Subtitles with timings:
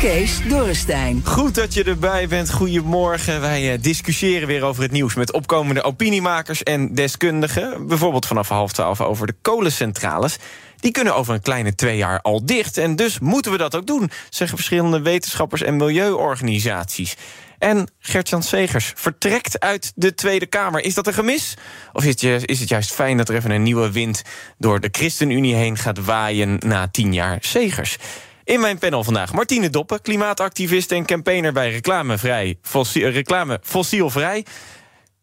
[0.00, 1.22] Kees Dorrestein.
[1.24, 2.52] Goed dat je erbij bent.
[2.52, 3.40] Goedemorgen.
[3.40, 7.86] Wij uh, discussiëren weer over het nieuws met opkomende opiniemakers en deskundigen.
[7.86, 10.36] Bijvoorbeeld vanaf half twaalf over de kolencentrales.
[10.76, 12.78] Die kunnen over een kleine twee jaar al dicht.
[12.78, 17.16] En dus moeten we dat ook doen, zeggen verschillende wetenschappers en milieuorganisaties.
[17.58, 20.84] En Gertjan Segers vertrekt uit de Tweede Kamer.
[20.84, 21.56] Is dat een gemis?
[21.92, 24.22] Of is het juist fijn dat er even een nieuwe wind
[24.58, 27.96] door de ChristenUnie heen gaat waaien na tien jaar Segers?
[28.44, 34.44] In mijn panel vandaag Martine Doppen, klimaatactivist en campaigner bij Reclamevrij, fossiel, Reclame Fossielvrij.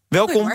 [0.08, 0.50] Welkom.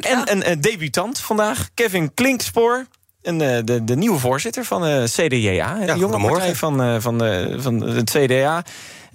[0.00, 2.86] En een, een debutant vandaag, Kevin Klinkspoor.
[3.22, 7.56] En de, de, de nieuwe voorzitter van de CDA, de jonge partij van, van, de,
[7.58, 8.64] van het CDA.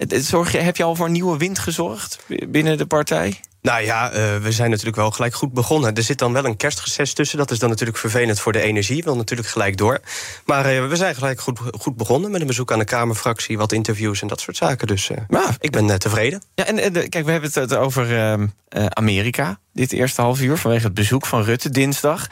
[0.08, 3.40] Zorg je, heb je al voor een nieuwe wind gezorgd binnen de partij?
[3.62, 5.94] Nou ja, uh, we zijn natuurlijk wel gelijk goed begonnen.
[5.94, 7.38] Er zit dan wel een kerstreces tussen.
[7.38, 9.02] Dat is dan natuurlijk vervelend voor de energie.
[9.02, 10.00] Wil natuurlijk gelijk door.
[10.44, 13.72] Maar uh, we zijn gelijk goed, goed begonnen met een bezoek aan de Kamerfractie, wat
[13.72, 14.86] interviews en dat soort zaken.
[14.86, 16.42] Dus uh, ja, ik ben tevreden.
[16.54, 18.46] Ja, en kijk, we hebben het over ehm,
[18.88, 22.26] Amerika dit eerste half uur vanwege het bezoek van Rutte dinsdag.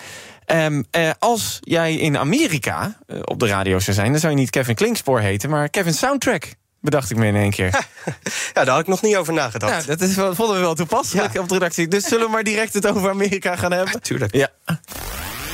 [0.46, 4.38] Um, uh, als jij in Amerika uh, op de radio zou zijn, dan zou je
[4.38, 6.54] niet Kevin Klinkspoor heten, maar Kevin Soundtrack.
[6.80, 7.70] Bedacht ik me in één keer.
[8.54, 9.84] ja, daar had ik nog niet over nagedacht.
[9.84, 11.40] Ja, dat is, vonden we wel toepasselijk ja.
[11.40, 11.88] op de redactie.
[11.88, 14.02] Dus zullen we maar direct het over Amerika gaan hebben?
[14.02, 14.34] Tuurlijk.
[14.34, 14.48] Ja.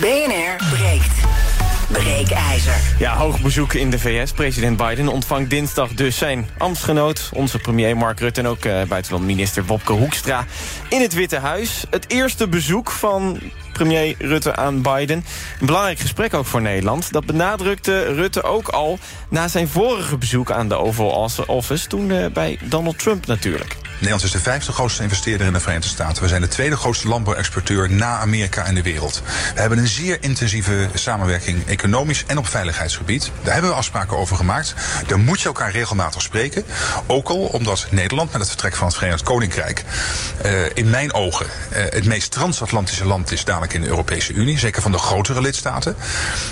[0.01, 1.33] BNR breekt.
[1.93, 2.75] Breekijzer.
[2.99, 4.33] Ja, hoog bezoek in de VS.
[4.33, 7.31] President Biden ontvangt dinsdag dus zijn ambtsgenoot...
[7.35, 10.47] onze premier Mark Rutte en ook uh, buitenlandminister Wopke Hoekstra...
[10.89, 11.85] in het Witte Huis.
[11.91, 13.41] Het eerste bezoek van
[13.73, 15.25] premier Rutte aan Biden.
[15.61, 17.13] Een belangrijk gesprek ook voor Nederland.
[17.13, 21.87] Dat benadrukte Rutte ook al na zijn vorige bezoek aan de Oval Office...
[21.87, 23.77] toen uh, bij Donald Trump natuurlijk.
[24.03, 26.23] Nederland is de vijfde grootste investeerder in de Verenigde Staten.
[26.23, 29.23] We zijn de tweede grootste landbouwexporteur na Amerika in de wereld.
[29.55, 33.31] We hebben een zeer intensieve samenwerking, economisch en op veiligheidsgebied.
[33.43, 34.75] Daar hebben we afspraken over gemaakt.
[35.07, 36.65] Daar moet je elkaar regelmatig spreken.
[37.07, 39.85] Ook al omdat Nederland met het vertrek van het Verenigd Koninkrijk...
[40.45, 44.59] Uh, in mijn ogen uh, het meest transatlantische land is in de Europese Unie.
[44.59, 45.97] Zeker van de grotere lidstaten.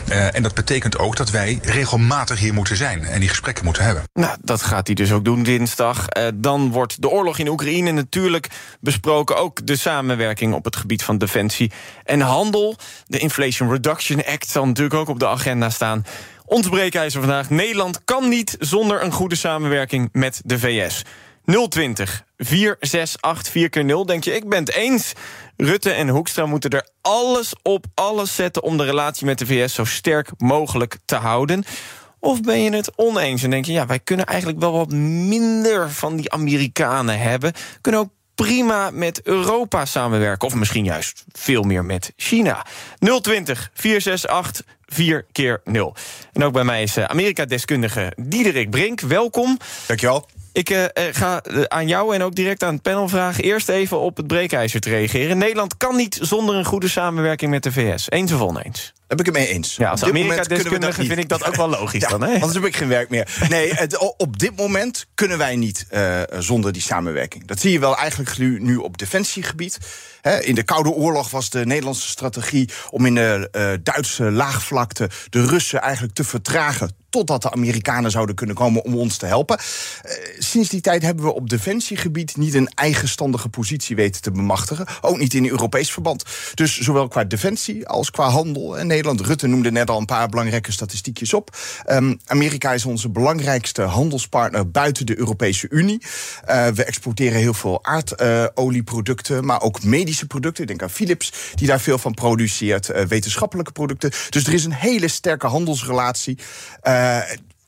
[0.09, 3.85] Uh, en dat betekent ook dat wij regelmatig hier moeten zijn en die gesprekken moeten
[3.85, 4.03] hebben.
[4.13, 6.07] Nou, dat gaat hij dus ook doen dinsdag.
[6.35, 8.49] dan wordt de oorlog in Oekraïne natuurlijk
[8.81, 9.37] besproken.
[9.37, 11.73] Ook de samenwerking op het gebied van defensie
[12.05, 12.77] en handel.
[13.07, 16.05] De Inflation Reduction Act zal natuurlijk ook op de agenda staan.
[16.45, 17.51] Ons breekijzer vandaag.
[17.51, 21.03] Nederland kan niet zonder een goede samenwerking met de VS.
[21.45, 25.13] 020 468 4 keer 0 Denk je, ik ben het eens.
[25.57, 28.63] Rutte en Hoekstra moeten er alles op alles zetten...
[28.63, 31.65] om de relatie met de VS zo sterk mogelijk te houden.
[32.19, 33.73] Of ben je het oneens en denk je...
[33.73, 37.53] ja, wij kunnen eigenlijk wel wat minder van die Amerikanen hebben...
[37.81, 40.49] kunnen ook prima met Europa samenwerken.
[40.49, 42.67] Of misschien juist veel meer met China.
[42.99, 45.95] 020 468 4 keer 0.
[46.33, 49.01] En ook bij mij is eh, Amerika-deskundige Diederik Brink.
[49.01, 49.59] Welkom.
[49.87, 50.27] Dankjewel.
[50.53, 53.45] Ik uh, ga aan jou en ook direct aan het panel vragen...
[53.45, 55.39] eerst even op het breekijzer te reageren.
[55.39, 58.11] Nederland kan niet zonder een goede samenwerking met de VS.
[58.11, 58.93] Eens of oneens?
[59.07, 59.77] Daar ben ik het mee eens.
[59.77, 62.23] Ja, als Amerika-deskundige vind ik dat ook wel logisch ja, dan.
[62.23, 62.33] Hè?
[62.33, 63.37] Anders heb ik geen werk meer.
[63.49, 67.47] Nee, het, op dit moment kunnen wij niet uh, zonder die samenwerking.
[67.47, 69.79] Dat zie je wel eigenlijk nu, nu op defensiegebied.
[70.21, 72.69] He, in de Koude Oorlog was de Nederlandse strategie...
[72.91, 78.35] om in de uh, Duitse laagvlakte de Russen eigenlijk te vertragen totdat de Amerikanen zouden
[78.35, 79.59] kunnen komen om ons te helpen.
[79.59, 84.87] Uh, sinds die tijd hebben we op defensiegebied niet een eigenstandige positie weten te bemachtigen.
[85.01, 86.25] Ook niet in Europees verband.
[86.55, 88.79] Dus zowel qua defensie als qua handel.
[88.79, 91.57] En Nederland, Rutte noemde net al een paar belangrijke statistiekjes op.
[91.87, 96.03] Um, Amerika is onze belangrijkste handelspartner buiten de Europese Unie.
[96.49, 100.63] Uh, we exporteren heel veel aardolieproducten, maar ook medische producten.
[100.63, 102.89] Ik denk aan Philips, die daar veel van produceert.
[102.89, 104.11] Uh, wetenschappelijke producten.
[104.31, 106.39] Dus er is een hele sterke handelsrelatie.
[106.83, 107.00] Uh,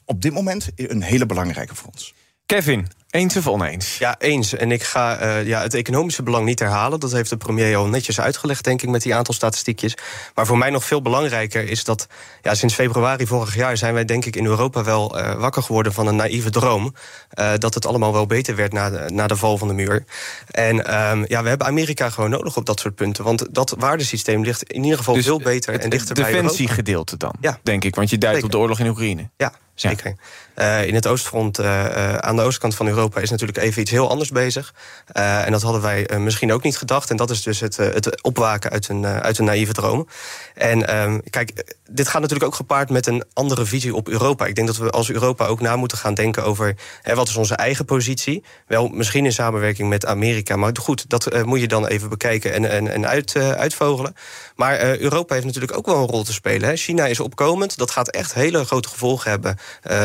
[0.04, 2.14] op dit moment een hele belangrijke voor ons.
[2.46, 3.98] Kevin, eens of oneens?
[3.98, 4.54] Ja, eens.
[4.54, 7.00] En ik ga uh, ja, het economische belang niet herhalen.
[7.00, 9.96] Dat heeft de premier al netjes uitgelegd, denk ik, met die aantal statistiekjes.
[10.34, 12.06] Maar voor mij nog veel belangrijker is dat...
[12.42, 15.92] Ja, sinds februari vorig jaar zijn wij, denk ik, in Europa wel uh, wakker geworden
[15.92, 16.94] van een naïeve droom.
[17.34, 20.04] Uh, dat het allemaal wel beter werd na de, na de val van de muur.
[20.50, 23.24] En um, ja, we hebben Amerika gewoon nodig op dat soort punten.
[23.24, 26.26] Want dat waardesysteem ligt in ieder geval dus veel beter het, en dichter het bij
[26.26, 26.48] Europa.
[26.48, 27.58] defensiegedeelte dan, ja.
[27.62, 27.94] denk ik.
[27.94, 29.30] Want je duidt op de oorlog in Oekraïne.
[29.36, 29.52] Ja,
[29.88, 30.14] Zeker.
[30.56, 33.90] Uh, in het oostfront, uh, uh, aan de oostkant van Europa, is natuurlijk even iets
[33.90, 34.74] heel anders bezig.
[35.12, 37.10] en dat hadden wij misschien ook niet gedacht.
[37.10, 40.08] En dat is dus het, het opwaken uit een, uit een naïeve droom.
[40.54, 44.46] En ehm, kijk, dit gaat natuurlijk ook gepaard met een andere visie op Europa.
[44.46, 47.36] Ik denk dat we als Europa ook na moeten gaan denken over hè, wat is
[47.36, 48.44] onze eigen positie.
[48.66, 50.56] Wel misschien in samenwerking met Amerika.
[50.56, 54.14] Maar goed, dat moet je dan even bekijken en, en, en uit, uitvogelen.
[54.56, 56.68] Maar Europa heeft natuurlijk ook wel een rol te spelen.
[56.68, 56.76] Hè.
[56.76, 57.78] China is opkomend.
[57.78, 59.56] Dat gaat echt hele grote gevolgen hebben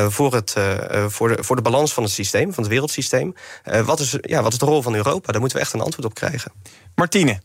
[0.08, 3.36] voor het, uh, voor, de, voor de balans van het systeem, van het wereldsysteem.
[3.86, 5.32] Wat, is, ja, wat is de rol van Europa?
[5.32, 6.52] Daar moeten we echt een antwoord op krijgen.
[6.96, 7.40] Martine.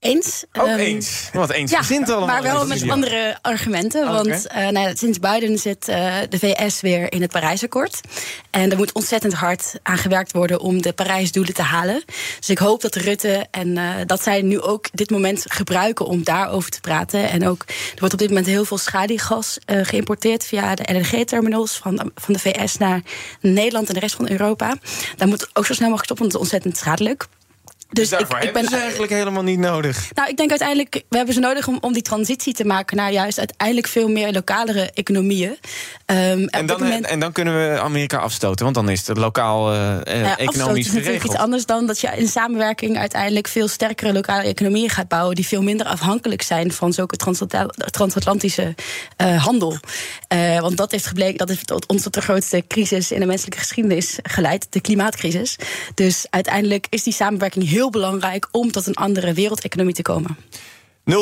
[0.00, 0.44] Eens.
[0.52, 1.30] Ook um, eens.
[1.32, 2.26] Wat eens ja, allemaal.
[2.26, 4.02] Maar wel met andere argumenten.
[4.02, 4.14] Okay.
[4.14, 8.00] Want uh, nou, sinds Biden zit uh, de VS weer in het Parijsakkoord.
[8.50, 12.02] En er moet ontzettend hard aan gewerkt worden om de Parijsdoelen te halen.
[12.38, 16.24] Dus ik hoop dat Rutte en uh, dat zij nu ook dit moment gebruiken om
[16.24, 17.30] daarover te praten.
[17.30, 22.10] En ook, er wordt op dit moment heel veel schaliegas geïmporteerd via de LNG-terminals van,
[22.14, 23.02] van de VS naar
[23.40, 24.76] Nederland en de rest van Europa.
[25.16, 27.26] Daar moet ook zo snel mogelijk stoppen, want het is ontzettend schadelijk.
[27.90, 30.08] Dus, dus ik, ik ben ze eigenlijk helemaal niet nodig.
[30.14, 33.12] Nou, ik denk uiteindelijk, we hebben ze nodig om, om die transitie te maken naar
[33.12, 35.50] juist uiteindelijk veel meer lokalere economieën.
[36.06, 37.06] Um, en, dan, moment...
[37.06, 40.92] en dan kunnen we Amerika afstoten, want dan is het lokaal uh, ja, economisch is
[40.92, 45.34] natuurlijk iets anders dan dat je in samenwerking uiteindelijk veel sterkere lokale economieën gaat bouwen
[45.34, 47.16] die veel minder afhankelijk zijn van zulke
[47.90, 48.74] transatlantische
[49.22, 49.76] uh, handel.
[50.34, 53.26] Uh, want dat heeft gebleken, dat heeft tot ons tot de grootste crisis in de
[53.26, 55.56] menselijke geschiedenis geleid, de klimaatcrisis.
[55.94, 60.36] Dus uiteindelijk is die samenwerking heel heel belangrijk om tot een andere wereldeconomie te komen.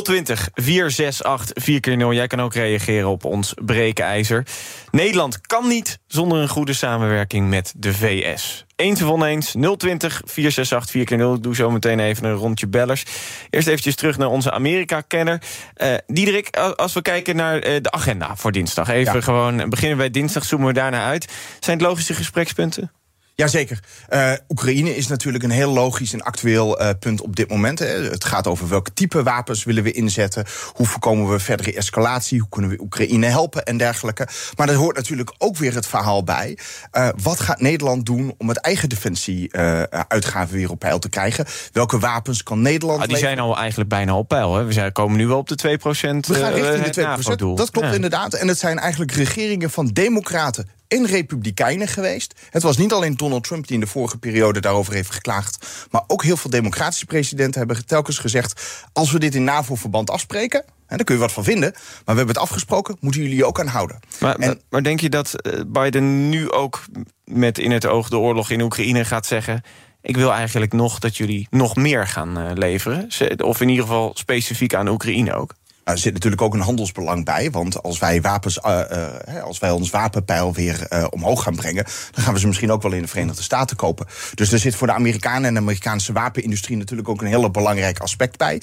[0.02, 4.46] 020 468 4 keer 0 Jij kan ook reageren op ons breekijzer.
[4.90, 8.64] Nederland kan niet zonder een goede samenwerking met de VS.
[8.76, 13.04] Eens of oneens, 020 468 4 keer 0 Doe zo meteen even een rondje bellers.
[13.50, 15.42] Eerst eventjes terug naar onze Amerika-kenner.
[15.76, 18.88] Uh, Diederik, als we kijken naar uh, de agenda voor dinsdag.
[18.88, 19.20] Even ja.
[19.20, 21.32] gewoon beginnen bij dinsdag, zoomen we daarna uit.
[21.60, 22.90] Zijn het logische gesprekspunten?
[23.36, 23.80] Jazeker.
[24.10, 27.78] Uh, Oekraïne is natuurlijk een heel logisch en actueel uh, punt op dit moment.
[27.78, 27.86] Hè.
[27.86, 30.44] Het gaat over welke type wapens willen we inzetten.
[30.72, 32.38] Hoe voorkomen we verdere escalatie?
[32.38, 34.28] Hoe kunnen we Oekraïne helpen en dergelijke.
[34.56, 36.58] Maar er hoort natuurlijk ook weer het verhaal bij.
[36.92, 41.46] Uh, wat gaat Nederland doen om het eigen defensie-uitgaven weer op peil te krijgen?
[41.72, 43.02] Welke wapens kan Nederland.
[43.02, 44.54] Ah, die zijn al eigenlijk bijna op peil.
[44.54, 44.64] Hè?
[44.64, 45.80] We zijn, komen nu wel op de 2%.
[45.80, 47.54] We gaan richting de 2%.
[47.54, 47.94] Dat klopt ja.
[47.94, 48.34] inderdaad.
[48.34, 52.34] En het zijn eigenlijk regeringen van democraten en republikeinen geweest.
[52.50, 55.66] Het was niet alleen Donald Trump die in de vorige periode daarover heeft geklaagd.
[55.90, 60.64] Maar ook heel veel democratische presidenten hebben telkens gezegd: als we dit in NAVO-verband afspreken.
[60.86, 61.70] En daar kun je wat van vinden.
[61.72, 64.00] Maar we hebben het afgesproken, moeten jullie ook aan houden.
[64.20, 66.84] Maar, en, maar denk je dat eh, Biden nu ook
[67.24, 69.62] met in het oog de oorlog in Oekraïne gaat zeggen
[70.06, 73.08] ik wil eigenlijk nog dat jullie nog meer gaan uh, leveren.
[73.36, 75.54] Of in ieder geval specifiek aan Oekraïne ook.
[75.86, 77.50] Er zit natuurlijk ook een handelsbelang bij.
[77.50, 78.80] Want als wij, wapens, uh,
[79.28, 81.84] uh, als wij ons wapenpeil weer uh, omhoog gaan brengen.
[82.10, 84.06] dan gaan we ze misschien ook wel in de Verenigde Staten kopen.
[84.34, 86.76] Dus er zit voor de Amerikanen en de Amerikaanse wapenindustrie.
[86.76, 88.62] natuurlijk ook een heel belangrijk aspect bij.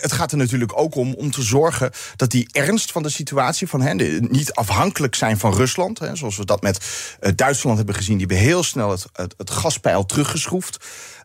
[0.00, 3.68] het gaat er natuurlijk ook om om te zorgen dat die ernst van de situatie
[3.68, 4.26] van hen.
[4.30, 5.98] niet afhankelijk zijn van Rusland.
[5.98, 6.86] Hè, zoals we dat met
[7.34, 8.18] Duitsland hebben gezien.
[8.18, 9.06] Die hebben heel snel het,
[9.36, 10.76] het, gaspeil teruggeschroefd.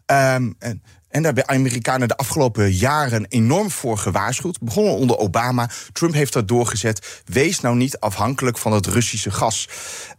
[0.05, 4.59] Um, en en daar hebben Amerikanen de afgelopen jaren enorm voor gewaarschuwd.
[4.59, 5.69] Begonnen onder Obama.
[5.91, 7.21] Trump heeft dat doorgezet.
[7.25, 9.69] Wees nou niet afhankelijk van het Russische gas.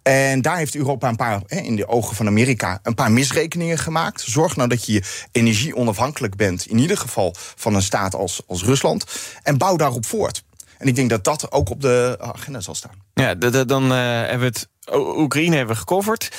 [0.03, 4.21] En daar heeft Europa een paar, in de ogen van Amerika, een paar misrekeningen gemaakt.
[4.21, 6.67] Zorg nou dat je energie onafhankelijk bent.
[6.67, 9.05] In ieder geval van een staat als, als Rusland.
[9.43, 10.45] En bouw daarop voort.
[10.79, 13.03] En ik denk dat dat ook op de agenda zal staan.
[13.15, 14.69] Ja, dan uh, hebben we het.
[14.95, 16.31] Oekraïne hebben we gecoverd.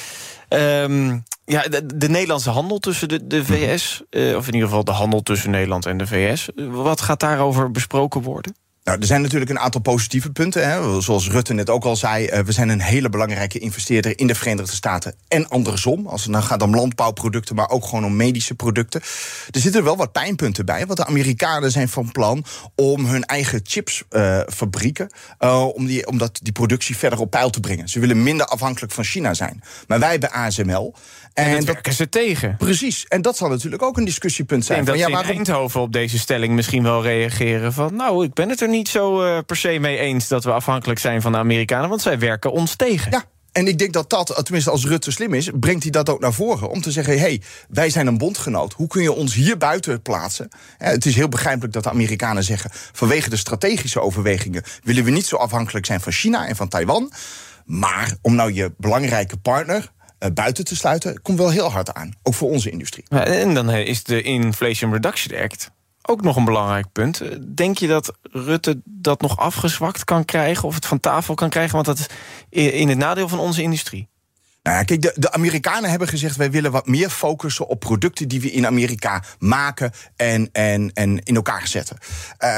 [0.50, 4.84] Um, ja, de, de, Nederlandse handel tussen de, de VS, uh, of in ieder geval
[4.84, 8.56] de handel tussen Nederland en de VS, wat gaat daarover besproken worden?
[8.86, 10.70] Nou, er zijn natuurlijk een aantal positieve punten.
[10.70, 11.02] Hè.
[11.02, 14.36] Zoals Rutte net ook al zei, uh, we zijn een hele belangrijke investeerder in de
[14.36, 16.08] Verenigde Staten en andersom.
[16.08, 19.02] Als het dan gaat om landbouwproducten, maar ook gewoon om medische producten.
[19.52, 23.60] Er zitten wel wat pijnpunten bij, want de Amerikanen zijn van plan om hun eigen
[23.64, 27.90] chipsfabrieken, uh, om, die, om dat, die productie verder op peil te brengen.
[27.90, 29.64] Ze willen minder afhankelijk van China zijn.
[29.88, 30.96] Maar wij bij ASML
[31.36, 32.56] en, en dat werken ze tegen.
[32.58, 33.06] Precies.
[33.08, 34.80] En dat zal natuurlijk ook een discussiepunt zijn.
[34.80, 35.46] Ik denk van, dat ja, waarom...
[35.46, 37.96] Eindhoven op deze stelling misschien wel reageren van...
[37.96, 41.00] nou, ik ben het er niet zo uh, per se mee eens dat we afhankelijk
[41.00, 41.90] zijn van de Amerikanen...
[41.90, 43.12] want zij werken ons tegen.
[43.12, 43.24] Ja,
[43.56, 46.34] en ik denk dat dat, tenminste als Rutte slim is, brengt hij dat ook naar
[46.34, 46.70] voren.
[46.70, 48.74] Om te zeggen: hé, hey, wij zijn een bondgenoot.
[48.74, 50.50] Hoe kun je ons hier buiten plaatsen?
[50.78, 55.26] het is heel begrijpelijk dat de Amerikanen zeggen: vanwege de strategische overwegingen willen we niet
[55.26, 57.12] zo afhankelijk zijn van China en van Taiwan.
[57.66, 62.14] Maar om nou je belangrijke partner uh, buiten te sluiten, komt wel heel hard aan.
[62.24, 63.04] Ook voor onze industrie.
[63.10, 65.72] en dan is de Inflation Reduction Act
[66.06, 67.22] ook nog een belangrijk punt.
[67.58, 70.68] Denk je dat Rutte dat nog afgezwakt kan krijgen...
[70.68, 71.74] of het van tafel kan krijgen?
[71.74, 72.08] Want dat is
[72.72, 74.10] in het nadeel van onze industrie.
[74.66, 78.52] Nou kijk, de, Amerikanen hebben gezegd: wij willen wat meer focussen op producten die we
[78.52, 81.98] in Amerika maken en, en, en in elkaar zetten.
[82.40, 82.58] Uh,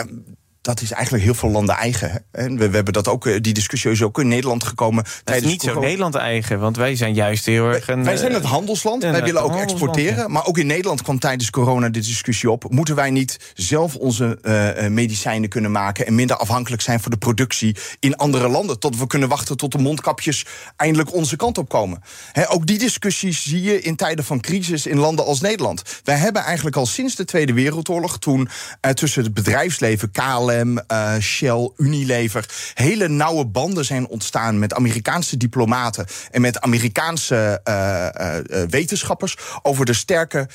[0.67, 2.25] dat is eigenlijk heel veel landen eigen.
[2.31, 5.03] En we, we, hebben dat ook, eh, die discussie is ook in Nederland gekomen.
[5.23, 7.87] Dat is niet zo Nederland eigen, want wij zijn juist heel erg.
[7.87, 10.31] Een, wij zijn het handelsland, wij willen ook exporteren.
[10.31, 14.39] Maar ook in Nederland kwam tijdens corona de discussie op: moeten wij niet zelf onze
[14.41, 18.79] uh, medicijnen kunnen maken en minder afhankelijk zijn voor de productie in andere landen?
[18.79, 20.45] Tot we kunnen wachten tot de mondkapjes
[20.75, 22.01] eindelijk onze kant op komen.
[22.31, 25.81] He, ook die discussies zie je in tijden van crisis in landen als Nederland.
[26.03, 28.49] Wij hebben eigenlijk al sinds de Tweede Wereldoorlog, toen
[28.85, 32.45] uh, tussen het bedrijfsleven, KLM, uh, Shell, Unilever.
[32.73, 38.35] Hele nauwe banden zijn ontstaan met Amerikaanse diplomaten en met Amerikaanse uh, uh,
[38.69, 40.47] wetenschappers over de sterke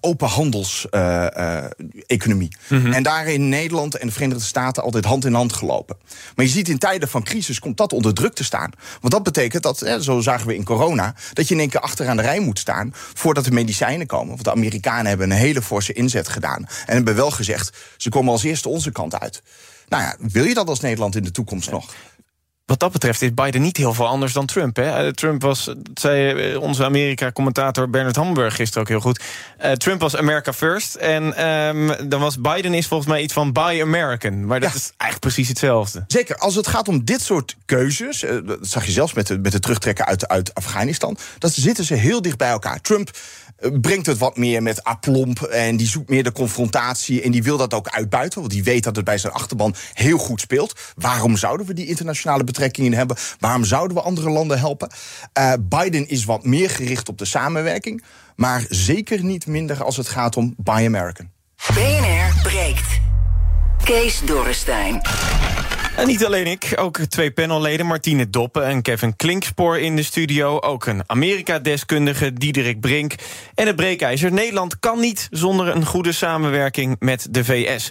[0.00, 2.56] open handels-economie.
[2.68, 2.92] Mm -hmm.
[2.92, 5.96] En daarin Nederland en de Verenigde Staten altijd hand in hand gelopen.
[6.34, 8.70] Maar je ziet in tijden van crisis komt dat onder druk te staan.
[9.00, 12.16] Want dat betekent dat, zo zagen we in corona, dat je in één keer achteraan
[12.16, 14.28] de rij moet staan voordat de medicijnen komen.
[14.28, 18.32] Want de Amerikanen hebben een hele forse inzet gedaan en hebben wel gezegd, ze komen
[18.32, 19.29] als eerste onze kant uit.
[19.88, 21.94] Nou ja, wil je dat als Nederland in de toekomst nog?
[22.70, 24.76] Wat dat betreft is Biden niet heel veel anders dan Trump.
[24.76, 25.14] Hè?
[25.14, 29.22] Trump was, zei eh, onze Amerika-commentator Bernard Hamburg gisteren ook heel goed.
[29.64, 30.94] Uh, Trump was America First.
[30.94, 34.46] En um, dan was Biden is volgens mij iets van Buy American.
[34.46, 34.76] Maar dat ja.
[34.76, 36.04] is eigenlijk precies hetzelfde.
[36.06, 38.22] Zeker, als het gaat om dit soort keuzes...
[38.22, 41.16] Uh, dat zag je zelfs met de, met de terugtrekken uit, uit Afghanistan...
[41.38, 42.80] dat zitten ze heel dicht bij elkaar.
[42.80, 43.10] Trump
[43.80, 47.56] brengt het wat meer met aplomp en die zoekt meer de confrontatie en die wil
[47.56, 50.80] dat ook uitbuiten, want die weet dat het bij zijn achterban heel goed speelt.
[50.96, 53.16] Waarom zouden we die internationale betrekkingen hebben?
[53.38, 54.90] Waarom zouden we andere landen helpen?
[55.38, 58.04] Uh, Biden is wat meer gericht op de samenwerking,
[58.36, 61.30] maar zeker niet minder als het gaat om Buy American.
[61.74, 63.00] BNR breekt.
[63.84, 65.00] Kees Dorrestein.
[66.00, 70.60] En niet alleen ik, ook twee panelleden, Martine Doppen en Kevin Klinkspoor in de studio.
[70.60, 73.14] Ook een Amerika-deskundige, Diederik Brink.
[73.54, 74.32] En het breekijzer.
[74.32, 77.90] Nederland kan niet zonder een goede samenwerking met de VS.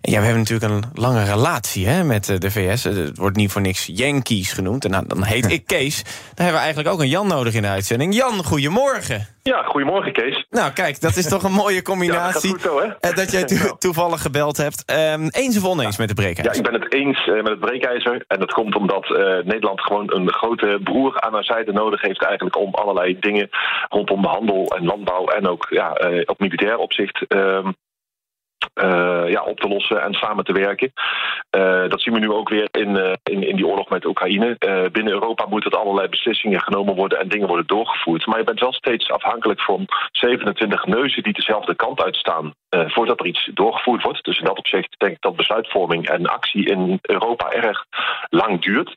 [0.00, 2.84] En ja, we hebben natuurlijk een lange relatie hè, met eh, de VS.
[2.84, 4.84] Het wordt niet voor niks Yankees genoemd.
[4.84, 6.02] En nou, dan heet ik Kees.
[6.02, 8.14] Dan hebben we eigenlijk ook een Jan nodig in de uitzending.
[8.14, 9.26] Jan, goedemorgen.
[9.42, 10.46] Ja, goedemorgen Kees.
[10.50, 12.48] Nou, kijk, dat is toch een mooie combinatie.
[12.48, 12.86] ja, dat, zo, hè?
[12.86, 14.92] Eh, dat jij to toevallig gebeld hebt.
[15.12, 16.52] Um, eens of oneens met de breekijzer?
[16.52, 18.24] Ja, ik ben het eens uh, met het breekijzer.
[18.28, 22.24] En dat komt omdat uh, Nederland gewoon een grote broer aan haar zijde nodig heeft...
[22.24, 23.48] eigenlijk om allerlei dingen
[23.88, 25.26] rondom handel en landbouw...
[25.26, 25.92] en ook ja,
[26.24, 27.24] op militair opzicht...
[28.74, 30.92] Uh, ja, op te lossen en samen te werken.
[31.56, 34.56] Uh, dat zien we nu ook weer in, uh, in, in die oorlog met Oekraïne.
[34.92, 38.26] binnen Europa moeten er allerlei beslissingen genomen worden en dingen worden doorgevoerd.
[38.26, 42.54] Maar je bent wel steeds afhankelijk van 27 neuzen die dezelfde kant uitstaan.
[42.68, 44.24] voordat er iets doorgevoerd wordt.
[44.24, 47.84] Dus in dat opzicht denk ik dat besluitvorming en actie in Europa erg
[48.28, 48.96] lang duurt.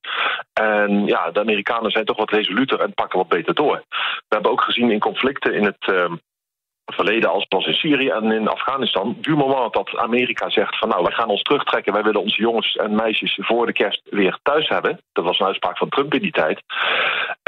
[0.54, 3.84] En ja, de Amerikanen zijn toch wat resoluter en pakken wat beter door.
[4.28, 6.12] We hebben ook gezien in conflicten in het
[6.86, 9.18] verleden als was in Syrië en in Afghanistan.
[9.22, 12.76] Du moment dat Amerika zegt van nou, wij gaan ons terugtrekken, wij willen onze jongens
[12.76, 15.00] en meisjes voor de kerst weer thuis hebben.
[15.14, 16.62] Dat was een uitspraak van Trump in die tijd.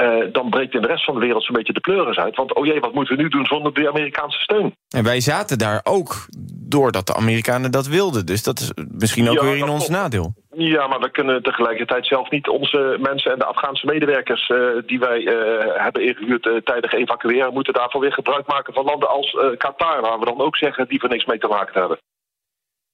[0.01, 2.36] Uh, dan breekt in de rest van de wereld zo'n beetje de pleuris uit.
[2.36, 4.75] Want oh jee, wat moeten we nu doen zonder de Amerikaanse steun?
[4.89, 6.25] En wij zaten daar ook
[6.68, 8.25] doordat de Amerikanen dat wilden.
[8.25, 10.34] Dus dat is misschien ook ja, weer in ons nadeel.
[10.57, 15.00] Ja, maar we kunnen tegelijkertijd zelf niet onze mensen en de Afghaanse medewerkers uh, die
[15.00, 15.31] wij uh,
[15.74, 20.19] hebben ingehuurd uh, tijdig evacueren, moeten daarvoor weer gebruik maken van landen als Qatar, waar
[20.19, 21.97] we dan ook zeggen die er niks mee te maken hebben.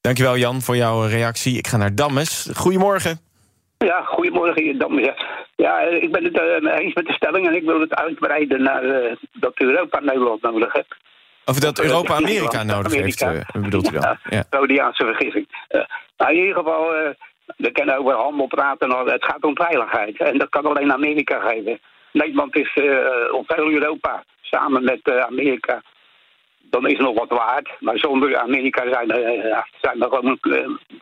[0.01, 1.57] Dankjewel Jan voor jouw reactie.
[1.57, 2.49] Ik ga naar Dammes.
[2.53, 3.19] Goedemorgen.
[3.77, 5.11] Ja, goedemorgen Dammes.
[5.55, 6.39] Ja, ik ben het
[6.79, 8.83] eens met de stelling en ik wil het uitbreiden naar
[9.31, 10.95] dat Europa Nederland nodig heeft.
[11.45, 13.29] Of dat Europa Amerika nodig Amerika.
[13.29, 14.17] heeft, bedoelt u dan?
[14.29, 14.93] Ja, ja.
[14.93, 15.47] vergissing.
[16.17, 17.15] Nou, in ieder geval
[17.57, 20.17] we kunnen over handel praten, het gaat om veiligheid.
[20.17, 21.79] En dat kan alleen Amerika geven.
[22.11, 25.81] Nederland is uh, op heel Europa samen met uh, Amerika.
[26.61, 27.69] Dan is nog wat waard.
[27.79, 30.39] Maar zonder Amerika zijn, uh, zijn er gewoon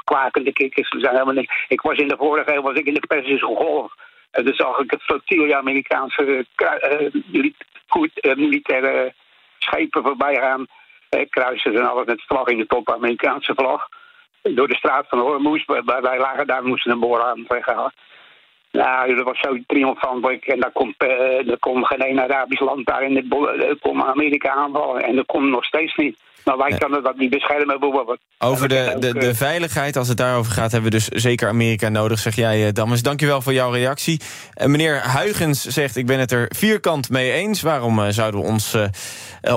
[0.04, 0.90] kwakende kikkers.
[0.90, 1.44] Zijn helemaal.
[1.68, 3.94] Ik was in de vorige eeuw was ik in de Persische Golf.
[4.32, 6.46] En dan zag ik het flotille Amerikaanse
[8.22, 9.14] militaire
[9.58, 10.66] schepen voorbij gaan.
[11.30, 13.88] kruisers en alles met vlag in de top, Amerikaanse vlag
[14.42, 15.66] door de straat van Hormuz.
[15.66, 17.94] Wij lagen, daar moesten een boor aan weghalen.
[18.72, 20.46] Nou, dat was zo triomfantelijk.
[20.46, 23.26] En daar komt, uh, er komt geen een Arabisch land daar in het
[23.86, 25.04] uh, Amerika aanvallen.
[25.04, 26.18] En dat komt nog steeds niet.
[26.50, 28.20] Maar wij kunnen dat niet beschermen bijvoorbeeld.
[28.38, 30.72] Over de, de, ook, de eh, veiligheid, als het daarover gaat...
[30.72, 33.02] hebben we dus zeker Amerika nodig, zeg jij, eh, Dammers.
[33.02, 34.22] Dankjewel voor jouw reactie.
[34.54, 37.62] Eh, meneer Huygens zegt, ik ben het er vierkant mee eens.
[37.62, 38.78] Waarom zouden we ons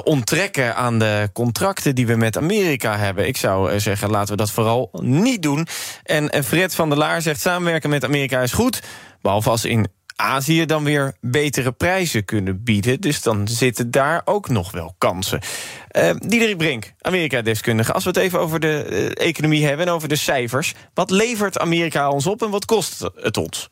[0.04, 1.94] onttrekken aan de contracten...
[1.94, 3.26] die we met Amerika hebben?
[3.26, 5.66] Ik zou zeggen, laten we dat vooral niet doen.
[6.02, 8.82] En Fred van der Laar zegt, samenwerken met Amerika is goed...
[9.20, 13.00] behalve als in Azië dan weer betere prijzen kunnen bieden.
[13.00, 15.40] Dus dan zitten daar ook nog wel kansen.
[15.88, 17.92] Eh Diederik Brink, Amerika-deskundige.
[17.92, 20.74] Als we het even over de eh, economie hebben en over de cijfers.
[20.94, 23.71] Wat levert Amerika ons op en wat kost het ons?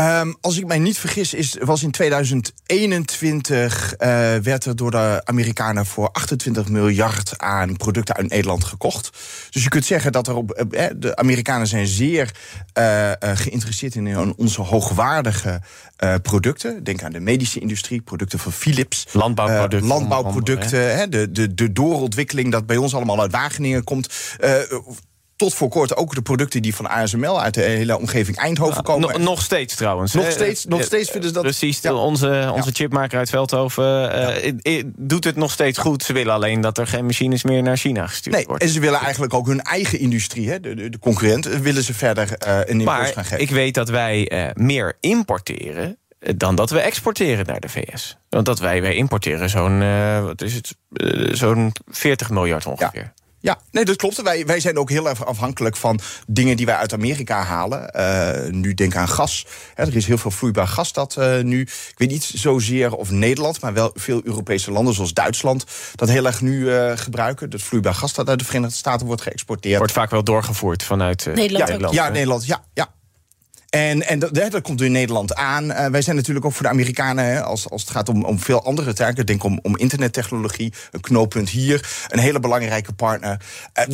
[0.00, 5.20] Ehm, als ik mij niet vergis, is, was in 2021 eh, werd er door de
[5.24, 9.10] Amerikanen voor 28 miljard aan producten uit Nederland gekocht.
[9.50, 12.30] Dus je kunt zeggen dat er op, eh, eh, de Amerikanen zijn zeer
[12.72, 15.60] eh, geïnteresseerd in onze hoogwaardige
[16.22, 16.84] producten.
[16.84, 19.06] Denk aan de medische industrie, producten van Philips.
[19.12, 24.36] Landbouwproducten, landbouwproducten, hè, de, de, de doorontwikkeling dat bij ons allemaal uit Wageningen komt.
[25.40, 29.10] Tot voor kort ook de producten die van ASML uit de hele omgeving Eindhoven komen.
[29.10, 30.12] No- nog steeds trouwens.
[30.12, 31.94] Nog steeds- nog steeds vinden ze dat- Precies, Ja.
[31.94, 34.12] onze, onze chipmaker uit Veldhoven
[34.62, 36.02] eh, doet het nog steeds goed.
[36.02, 38.66] Ze willen alleen dat er geen machines meer naar China gestuurd Nee, worden.
[38.68, 41.94] en ze willen eigenlijk ook hun eigen industrie, hè, de, de, de concurrent, willen ze
[41.94, 43.40] verder eh, een impuls gaan Maar geven.
[43.40, 45.98] ik weet dat wij eh, meer importeren
[46.36, 48.16] dan dat we exporteren naar de VS.
[48.28, 49.78] Want dat wij, wij importeren zo'n
[50.24, 50.74] wat is het,
[51.38, 53.02] zo'n 40 miljard ongeveer.
[53.02, 53.12] Ja,
[53.70, 54.22] nee, dat klopt.
[54.22, 57.90] Wij, wij zijn ook heel erg afhankelijk van dingen die wij uit Amerika halen.
[57.90, 59.46] Eh, nu denk aan gas.
[59.74, 61.60] Hè, er is heel veel vloeibaar gas dat eh, nu...
[61.60, 64.94] Ik weet niet zozeer of Nederland, maar wel veel Europese landen...
[64.94, 67.50] zoals Duitsland, dat heel erg nu eh, gebruiken.
[67.50, 69.78] Dat vloeibaar gas dat uit de Verenigde Staten wordt geëxporteerd.
[69.78, 71.92] Wordt vaak wel doorgevoerd vanuit eh, Nederland ook.
[71.92, 72.10] Ja, hè?
[72.10, 72.64] Nederland, ja.
[72.74, 72.88] ja.
[73.70, 75.70] En, en dat, dat komt in Nederland aan.
[75.70, 78.64] Eh, wij zijn natuurlijk ook voor de Amerikanen, als, als het gaat om, om veel
[78.64, 83.40] andere taken, denk om, om internettechnologie, een knooppunt hier, een hele belangrijke partner.
[83.72, 83.84] Eh,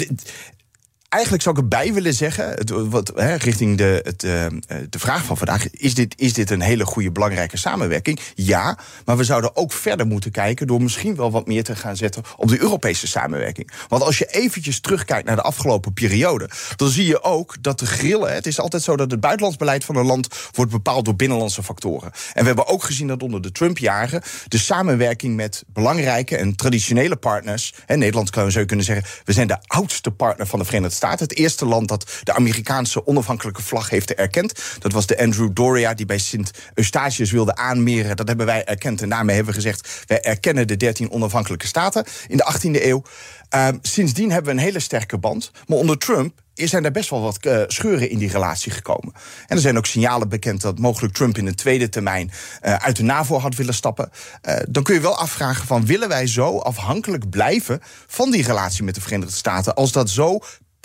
[1.16, 4.52] Eigenlijk zou ik erbij willen zeggen, het, wat, hè, richting de, het, eh, eh,
[4.90, 8.20] de vraag van vandaag: is dit, is dit een hele goede, belangrijke samenwerking?
[8.34, 11.96] Ja, maar we zouden ook verder moeten kijken door misschien wel wat meer te gaan
[11.96, 13.70] zetten op de Europese samenwerking.
[13.88, 17.86] Want als je eventjes terugkijkt naar de afgelopen periode, dan zie je ook dat de
[17.86, 18.34] grillen.
[18.34, 21.62] Het is altijd zo dat het buitenlands beleid van een land wordt bepaald door binnenlandse
[21.62, 22.12] factoren.
[22.32, 27.16] En we hebben ook gezien dat onder de Trump-jaren de samenwerking met belangrijke en traditionele
[27.16, 27.74] partners.
[27.86, 31.04] Hè, Nederland zou je kunnen zeggen, we zijn de oudste partner van de Verenigde Staten.
[31.10, 34.52] Het eerste land dat de Amerikaanse onafhankelijke vlag heeft erkend.
[34.78, 38.16] Dat was de Andrew Doria, die bij Sint Eustatius wilde aanmeren.
[38.16, 39.02] Dat hebben wij erkend.
[39.02, 43.02] En daarmee hebben we gezegd, wij erkennen de 13 onafhankelijke staten in de 18e eeuw.
[43.48, 45.50] Ehm, sindsdien hebben we een hele sterke band.
[45.66, 49.12] Maar onder Trump zijn er best wel wat eh, scheuren in die relatie gekomen.
[49.46, 52.96] En er zijn ook signalen bekend dat mogelijk Trump in een tweede termijn eh, uit
[52.96, 54.10] de NAVO had willen stappen.
[54.40, 58.84] Eh, dan kun je wel afvragen van willen wij zo afhankelijk blijven van die relatie
[58.84, 60.38] met de Verenigde Staten als dat zo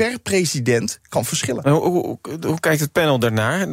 [0.09, 1.69] per president kan verschillen.
[1.69, 3.67] Hoe, hoe, kijkt het panel daarnaar?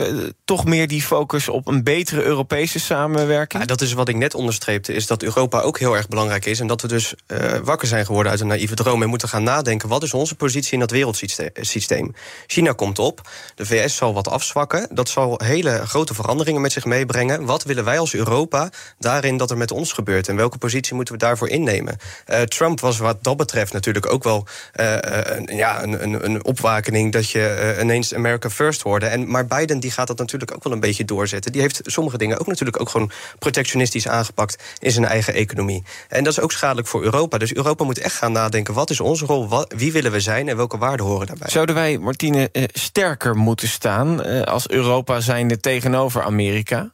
[0.44, 3.62] Toch meer die focus op een betere Europese samenwerking?
[3.62, 6.60] Ja, dat is wat ik net onderstreepte, is dat Europa ook heel erg belangrijk is.
[6.60, 9.02] En dat we dus eh, wakker zijn geworden uit een naïeve droom.
[9.02, 12.14] En moeten gaan nadenken, wat is onze positie in dat wereldsysteem?
[12.46, 14.88] China komt op, de VS zal wat afzwakken.
[14.90, 17.44] Dat zal hele grote veranderingen met zich meebrengen.
[17.44, 20.28] Wat willen wij als Europa daarin dat er met ons gebeurt?
[20.28, 21.96] En welke positie moeten we daarvoor innemen?
[22.24, 26.44] Eh, Trump was wat dat betreft natuurlijk ook wel eh, een, ja, een, een, een
[26.44, 27.12] opwakening...
[27.12, 29.06] dat je eh, ineens America First hoorde.
[29.06, 31.52] En, maar Biden die gaat dat natuurlijk ook wel een beetje doorzetten.
[31.52, 34.62] Die heeft sommige dingen ook natuurlijk ook gewoon protectionistisch aangepakt...
[34.78, 35.82] in zijn eigen economie.
[36.08, 37.38] En dat is ook schadelijk voor Europa.
[37.38, 39.48] Dus Europa moet echt gaan nadenken, wat is onze rol?
[39.48, 41.48] Wat, wie willen we zijn en welke waarden horen daarbij?
[41.50, 46.92] Zouden wij, Martine, eh, sterker moeten staan eh, als Europa zijnde tegenover Amerika?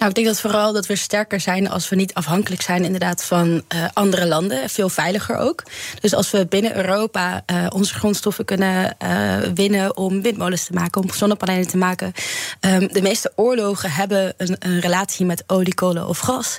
[0.00, 3.24] Nou, ik denk dat vooral dat we sterker zijn als we niet afhankelijk zijn inderdaad
[3.24, 4.68] van eh, andere landen.
[4.68, 5.62] Veel veiliger ook.
[6.00, 11.02] Dus als we binnen Europa eh, onze grondstoffen kunnen eh, winnen om windmolens te maken,
[11.02, 12.12] om zonnepanelen te maken.
[12.60, 16.58] Ehm, de meeste oorlogen hebben een, relatie met olie, kolen of gas.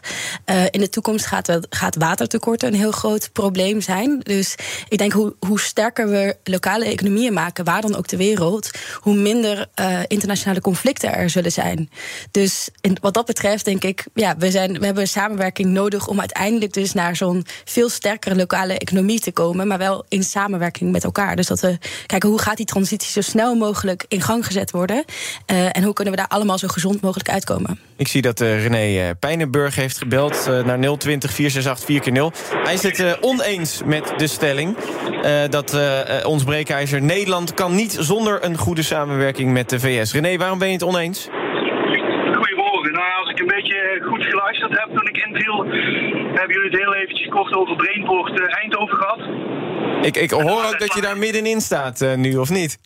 [0.72, 4.20] In de toekomst gaat, gaat watertekorten een heel groot probleem zijn.
[4.20, 4.56] Dus
[4.90, 9.16] ik denk hoe, hoe sterker we lokale economieën maken, waar dan ook ter wereld, hoe
[9.16, 9.68] minder
[10.08, 11.90] internationale conflicten er zullen zijn.
[12.32, 16.20] Dus in, wat dat betreft denk ik, ja, we, zijn, we hebben samenwerking nodig om
[16.20, 21.04] uiteindelijk dus naar zo'n veel sterkere lokale economie te komen, maar wel in samenwerking met
[21.04, 21.36] elkaar.
[21.36, 25.06] Dus dat we kijken hoe gaat die transitie zo snel mogelijk in gang gezet worden
[25.46, 27.80] eh, en hoe kunnen we daar allemaal zo gezond mogelijk uitkomen.
[28.02, 32.32] Ik zie dat eh, René eh, Pijnenburg heeft gebeld eh, naar 020 468 4
[32.64, 34.78] Hij is het oneens met de stelling
[35.50, 35.78] dat
[36.26, 40.14] ons breekijzer Nederland kan niet zonder een goede samenwerking met de VS.
[40.14, 41.28] René, waarom ben je het oneens?
[42.34, 42.94] Goedemorgen.
[42.94, 45.66] Nou, als ik een beetje goed geluisterd heb toen ik inviel,
[46.38, 49.20] hebben jullie het heel eventjes kort over Brainport eh, Eindhoven gehad.
[50.06, 52.80] Ik, ik hoor ook dat je daar middenin staat uh, nu, of niet?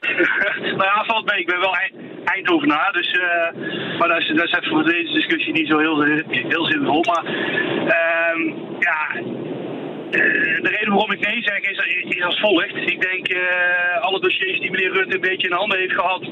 [0.78, 1.40] nou ja, valt mee.
[1.40, 1.76] Ik ben wel
[2.24, 6.02] Eindhovenaar, dus, uh, maar dat is, dat is even voor deze discussie niet zo heel,
[6.28, 7.04] heel zinvol.
[7.04, 9.22] Maar uh, ja,
[10.62, 12.76] de reden waarom ik nee zeg is, als volgt.
[12.76, 16.22] Ik denk uh, alle dossiers die meneer Rutte een beetje in handen heeft gehad,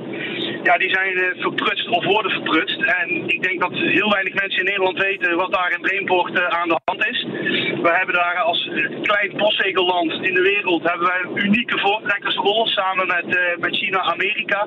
[0.63, 2.81] ja, die zijn uh, verprutst of worden verprutst.
[2.83, 6.69] En ik denk dat heel weinig mensen in Nederland weten wat daar in Brainport aan
[6.69, 7.27] de hand is.
[7.83, 8.71] We hebben daar als
[9.03, 14.67] klein postzegelland in de wereld hebben wij een unieke voortrekkersrol samen met, met China, Amerika,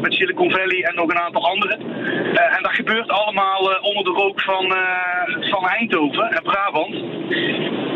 [0.00, 1.80] met Silicon Valley en nog een aantal anderen.
[2.56, 4.74] en dat gebeurt allemaal onder de rook van,
[5.50, 6.94] van Eindhoven en Brabant.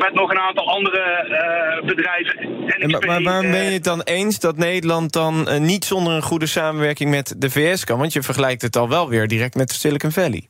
[0.04, 2.40] Met nog een aantal andere uh, bedrijven.
[2.66, 6.12] En maar, maar waarom ben je het dan eens dat Nederland dan uh, niet zonder
[6.12, 7.98] een goede samenwerking met de VS kan?
[7.98, 10.48] Want je vergelijkt het al wel weer direct met Silicon Valley.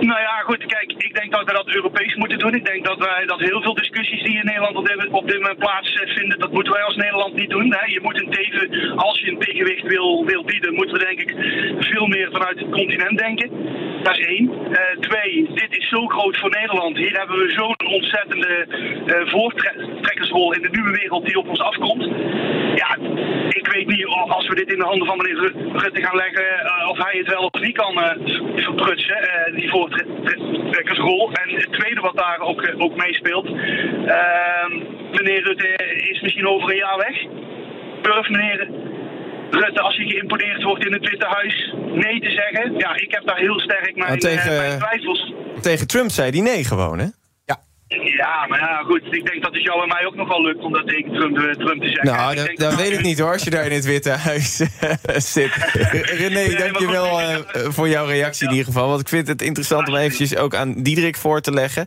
[0.00, 2.54] Nou ja, goed, kijk, ik denk dat we dat Europees moeten doen.
[2.54, 6.38] Ik denk dat wij dat heel veel discussies die in Nederland op dit, moment plaatsvinden,
[6.38, 7.76] dat moeten wij als Nederland niet doen.
[7.86, 11.34] Je moet een teven, als je een tegenwicht wil, bieden, moeten we denk ik
[11.78, 13.50] veel meer vanuit het continent denken.
[14.02, 14.50] Dat is één.
[14.50, 16.96] Uh, twee, dit is zo groot voor Nederland.
[16.96, 18.66] Hier hebben we zo'n ontzettende
[19.06, 22.04] uh, voortrekkersrol in de nieuwe wereld die op ons afkomt.
[22.74, 22.96] Ja,
[23.48, 26.44] ik weet niet als we dit in de handen van meneer Rutte gaan leggen,
[26.88, 27.94] of hij het wel of niet kan
[28.56, 29.18] verprutsen,
[29.54, 31.21] die voortrekkersrol.
[31.30, 34.72] En het tweede wat daar ook, ook meespeelt, ehm,
[35.10, 35.68] meneer Rutte
[36.10, 37.16] is misschien over een jaar weg.
[38.02, 38.68] Durf meneer
[39.50, 42.78] Rutte, als hij geïmponeerd wordt in het Witte Huis, nee te zeggen.
[42.78, 45.32] Ja, ik heb daar heel sterk mijn, tegen, mijn twijfels.
[45.60, 47.06] Tegen Trump zei hij nee gewoon, hè?
[48.00, 49.02] Ja, maar ja, goed.
[49.10, 51.36] Ik denk dat het jou en mij ook nog wel lukt om dat tegen Trump,
[51.36, 52.06] Trump te zeggen.
[52.06, 54.56] Nou, dat, dat weet ik niet hoor, als je daar in het Witte Huis
[55.16, 55.50] zit.
[56.18, 57.36] René, nee, dankjewel uh,
[57.68, 58.88] voor jouw reactie in ieder geval.
[58.88, 61.86] Want ik vind het interessant om eventjes ook aan Diederik voor te leggen.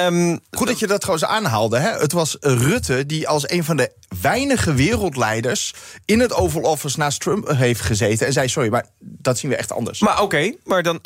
[0.00, 1.78] Um, Goed dat je dat trouwens aanhaalde.
[1.78, 1.90] Hè?
[1.90, 5.74] Het was Rutte die als een van de weinige wereldleiders...
[6.04, 8.26] in het Oval Office naast Trump heeft gezeten...
[8.26, 10.00] en zei, sorry, maar dat zien we echt anders.
[10.00, 11.00] Maar oké, okay, maar dan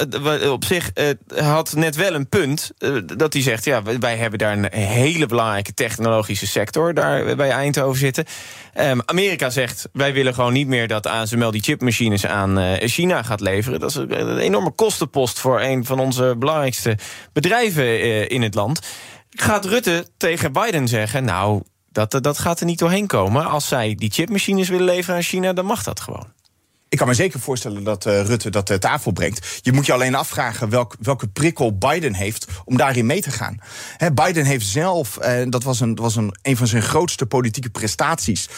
[0.51, 2.71] op zich uh, had net wel een punt...
[2.79, 6.95] Uh, dat hij zegt, ja, wij hebben daar een hele belangrijke technologische sector...
[6.95, 8.25] daar bij Eindhoven zitten.
[8.81, 13.23] Um, Amerika zegt, wij willen gewoon niet meer dat ASML die chipmachines aan uh, China
[13.23, 13.81] gaat leveren.
[13.81, 16.99] Dat is een enorme kostenpost voor een van onze belangrijkste
[17.33, 18.78] bedrijven in het land.
[19.31, 21.25] Gaat Rutte tegen Biden zeggen...
[21.25, 23.47] nou, dat, dat gaat er niet doorheen komen.
[23.47, 26.33] Als zij die chipmachines willen leveren aan China, dan mag dat gewoon.
[26.89, 29.61] Ik kan me zeker voorstellen dat uh, Rutte dat ter tafel brengt.
[29.63, 33.59] Je moet je alleen afvragen welk, welke prikkel Biden heeft om daarin mee te gaan.
[34.15, 37.71] Biden heeft zelf, en uh, dat was, een, was een, een van zijn grootste politieke
[37.71, 38.49] prestaties,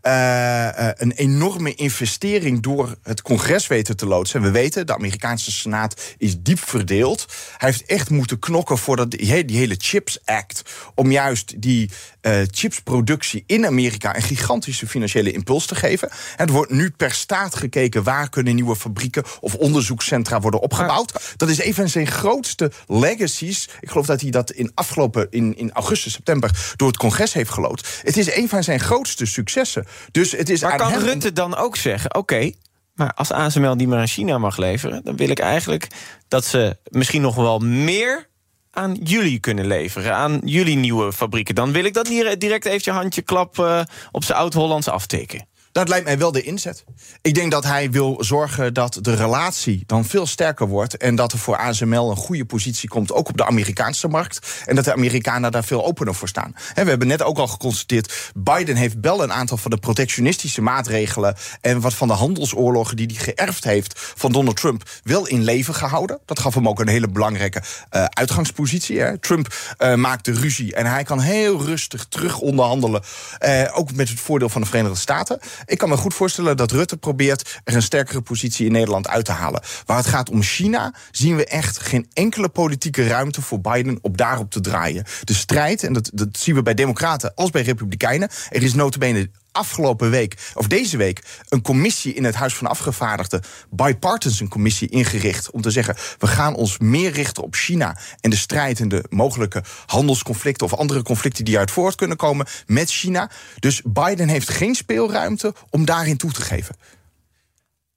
[0.00, 4.40] een enorme investering door het congres weten te loodsen.
[4.40, 7.26] En we weten, de Amerikaanse Senaat is diep verdeeld.
[7.56, 10.62] Hij heeft echt moeten knokken voor dat, die, die hele Chips Act,
[10.94, 11.90] om juist die
[12.26, 16.08] uh, chipsproductie in Amerika een gigantische financiële impuls te geven.
[16.36, 21.34] Het wordt nu per staat gekeken waar kunnen nieuwe fabrieken of onderzoekscentra worden opgebouwd.
[21.36, 23.68] Dat is een van zijn grootste legacies.
[23.80, 27.50] Ik geloof dat hij dat in afgelopen in, in augustus, september door het congres heeft
[27.50, 28.00] gelood.
[28.02, 29.86] Het is een van zijn grootste successen.
[30.10, 31.02] Dus het is maar kan hem...
[31.02, 32.56] Rutte dan ook zeggen: oké, okay,
[32.94, 35.88] maar als ASML die maar aan China mag leveren, dan wil ik eigenlijk
[36.28, 38.28] dat ze misschien nog wel meer
[38.76, 41.54] aan jullie kunnen leveren, aan jullie nieuwe fabrieken.
[41.54, 43.80] Dan wil ik dat hier direct even je handje klap uh,
[44.12, 45.46] op zijn oud-Hollands aftikken.
[45.76, 46.84] Dat lijkt mij wel de inzet.
[47.22, 50.96] Ik denk dat hij wil zorgen dat de relatie dan veel sterker wordt...
[50.96, 54.62] en dat er voor ASML een goede positie komt, ook op de Amerikaanse markt...
[54.66, 56.54] en dat de Amerikanen daar veel opener voor staan.
[56.74, 58.32] we hebben net ook al geconstateerd...
[58.34, 61.36] Biden heeft wel een aantal van de protectionistische maatregelen...
[61.60, 64.90] en wat van de handelsoorlogen die hij geërfd heeft van Donald Trump...
[65.02, 66.18] wel in leven gehouden.
[66.24, 67.62] Dat gaf hem ook een hele belangrijke
[67.92, 69.18] uh, uitgangspositie.
[69.18, 73.02] Trump uh, maakte ruzie en hij kan heel rustig terug onderhandelen...
[73.44, 75.40] Uh, ook met het voordeel van de Verenigde Staten...
[75.66, 79.24] Ik kan me goed voorstellen dat Rutte probeert er een sterkere positie in Nederland uit
[79.24, 79.62] te halen.
[79.86, 84.16] Waar het gaat om China, zien we echt geen enkele politieke ruimte voor Biden op
[84.16, 85.04] daarop te draaien.
[85.24, 89.30] De strijd, en dat, dat zien we bij Democraten als bij Republikeinen, er is notabene
[89.56, 95.50] afgelopen week, of deze week, een commissie in het Huis van Afgevaardigden, bipartisan commissie, ingericht.
[95.50, 99.04] Om te zeggen: we gaan ons meer richten op China en de strijd en de
[99.08, 103.30] mogelijke handelsconflicten of andere conflicten die uit voort kunnen komen met China.
[103.58, 106.76] Dus Biden heeft geen speelruimte om daarin toe te geven.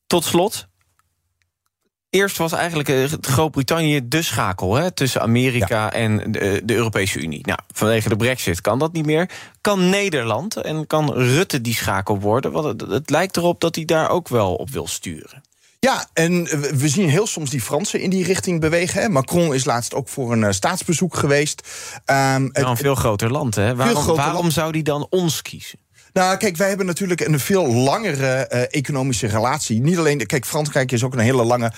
[0.08, 0.68] Tot slot,
[2.10, 5.92] Eerst was eigenlijk eh, Groot-Brittannië de schakel hè, tussen Amerika ja.
[5.92, 7.46] en de, de, Europese Unie.
[7.46, 9.30] Nou, vanwege de brexit kan dat niet meer.
[9.62, 12.52] Kan Nederland en kan Rutte die schakel worden?
[12.52, 15.42] Want het, het lijkt erop dat hij daar ook wel op wil sturen.
[15.80, 16.44] Ja, en
[16.78, 19.02] we zien heel soms die Fransen in die richting bewegen.
[19.02, 19.10] Hè.
[19.10, 21.68] Macron is laatst ook voor een uh, staatsbezoek geweest.
[22.06, 23.76] Um, nou, een veel groter land, hè?
[23.76, 24.54] Waarom, waarom land.
[24.54, 25.80] zou die dan ons kiezen?
[26.14, 29.82] Nou, kijk, wij hebben natuurlijk een veel langere uh, economische relatie.
[29.82, 31.72] Niet alleen, kijk, Frankrijk is ook een hele lange,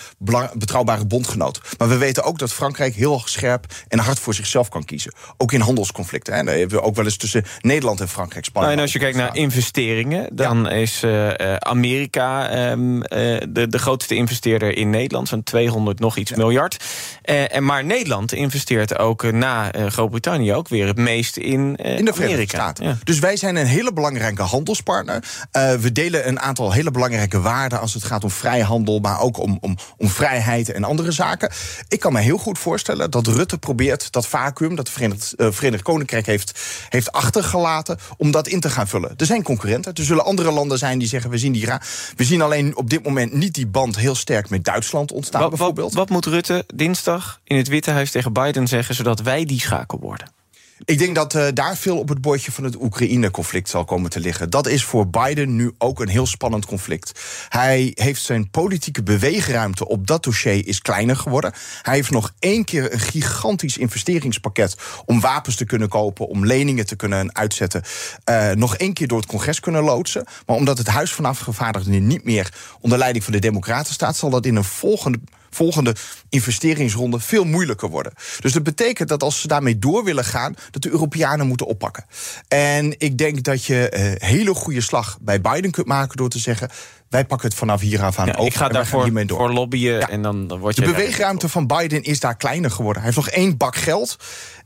[0.54, 1.60] betrouwbare bondgenoot.
[1.78, 5.12] Maar we weten ook dat Frankrijk heel scherp en hard voor zichzelf kan kiezen.
[5.36, 6.34] Ook in handelsconflicten.
[6.34, 6.44] Hè.
[6.44, 8.74] Daar hebben we ook wel eens tussen Nederland en Frankrijk spanning.
[8.74, 13.02] Nou, en als je kijkt naar investeringen, dan is uh, Amerika um, uh,
[13.48, 15.28] de, de grootste investeerder in Nederland.
[15.28, 16.36] Zo'n 200 nog iets ja.
[16.36, 16.84] miljard.
[17.22, 22.56] en maar Nederland investeert ook na Groot-Brittannië ook weer het meest in, in de Verenigde
[22.56, 22.84] Staten.
[22.84, 22.98] Ja.
[23.04, 25.24] Dus wij zijn een hele belangrijke belangrijke handelspartner.
[25.52, 29.38] Uh, we delen een aantal hele belangrijke waarden als het gaat om vrijhandel, maar ook
[29.38, 31.50] om, om, om vrijheid en andere zaken.
[31.88, 35.82] Ik kan me heel goed voorstellen dat Rutte probeert dat vacuüm dat Verenigd, uh, Verenigd
[35.82, 39.14] Koninkrijk heeft, heeft achtergelaten, om dat in te gaan vullen.
[39.16, 39.94] Er zijn concurrenten.
[39.94, 41.70] Er zullen andere landen zijn die zeggen: we zien, die
[42.16, 45.40] we zien alleen op dit moment niet die band heel sterk met Duitsland ontstaan.
[45.40, 45.94] Wat, bijvoorbeeld.
[45.94, 49.60] Wat, wat moet Rutte dinsdag in het Witte Huis tegen Biden zeggen, zodat wij die
[49.60, 50.41] schakel worden?
[50.84, 54.20] Ik denk dat uh, daar veel op het bordje van het Oekraïne-conflict zal komen te
[54.20, 54.50] liggen.
[54.50, 57.20] Dat is voor Biden nu ook een heel spannend conflict.
[57.48, 61.52] Hij heeft zijn politieke beweegruimte op dat dossier is kleiner geworden.
[61.82, 66.86] Hij heeft nog één keer een gigantisch investeringspakket om wapens te kunnen kopen, om leningen
[66.86, 67.82] te kunnen uitzetten,
[68.30, 70.26] uh, nog één keer door het congres kunnen loodsen.
[70.46, 74.30] Maar omdat het Huis van Afgevaardigden niet meer onder leiding van de Democraten staat, zal
[74.30, 75.18] dat in een volgende
[75.54, 75.94] volgende
[76.28, 78.12] investeringsronde veel moeilijker worden.
[78.40, 82.04] Dus dat betekent dat als ze daarmee door willen gaan, dat de Europeanen moeten oppakken.
[82.48, 86.28] En ik denk dat je een uh, hele goede slag bij Biden kunt maken door
[86.28, 86.70] te zeggen.
[87.08, 88.46] Wij pakken het vanaf hier af aan ja, over.
[88.46, 89.38] Ik ga daarvoor hiermee door.
[89.38, 90.08] voor lobbyen ja.
[90.08, 90.82] en dan, dan wordt je.
[90.82, 93.02] De beweegruimte van Biden is daar kleiner geworden.
[93.02, 94.16] Hij heeft nog één bak geld.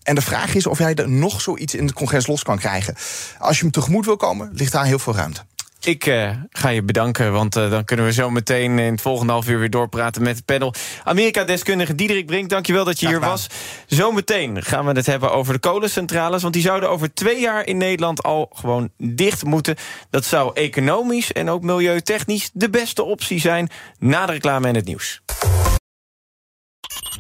[0.03, 2.94] En de vraag is of hij er nog zoiets in het congres los kan krijgen.
[3.38, 5.44] Als je hem tegemoet wil komen, ligt daar heel veel ruimte.
[5.87, 9.33] Ik uh, ga je bedanken, want uh, dan kunnen we zo meteen in het volgende
[9.33, 10.75] half uur weer doorpraten met het panel.
[11.05, 13.46] Amerika-deskundige Diederik Brink, dankjewel dat je hier was.
[13.87, 17.77] Zometeen gaan we het hebben over de kolencentrales, want die zouden over twee jaar in
[17.77, 19.77] Nederland al gewoon dicht moeten.
[20.11, 23.68] Dat zou economisch en ook milieutechnisch de beste optie zijn.
[23.99, 25.20] Na de reclame en het nieuws.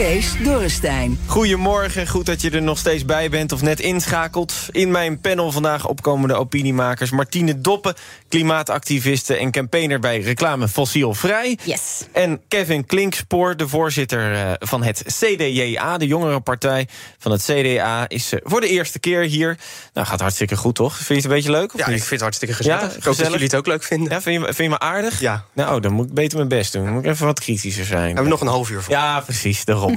[0.00, 1.18] Kees Dorrestein.
[1.26, 4.54] Goedemorgen, goed dat je er nog steeds bij bent of net inschakelt.
[4.70, 7.94] In mijn panel vandaag opkomende opiniemakers Martine Doppen,
[8.28, 11.58] klimaatactiviste en campaigner bij Reclame Fossielvrij.
[11.64, 12.06] Yes.
[12.12, 18.32] En Kevin Klinkspoor, de voorzitter eh, van het CDJA, de jongerenpartij van het CDA, is
[18.32, 19.58] eh, voor de eerste keer hier.
[19.94, 20.96] Nou, gaat hartstikke goed, toch?
[20.96, 21.74] Vind je het een beetje leuk?
[21.74, 21.96] Of ja, niet?
[21.96, 22.80] ik vind het hartstikke gezellig.
[22.80, 24.12] Ja, ik hoop dat jullie het ook leuk vinden.
[24.12, 25.20] Ja, vind, je, vind je me aardig?
[25.20, 25.44] Ja.
[25.52, 26.84] Nou, dan moet ik beter mijn best doen.
[26.84, 28.06] Dan moet ik even wat kritischer zijn.
[28.06, 28.94] Hebben we nog een half uur voor?
[28.94, 29.89] Ja, precies, daarom.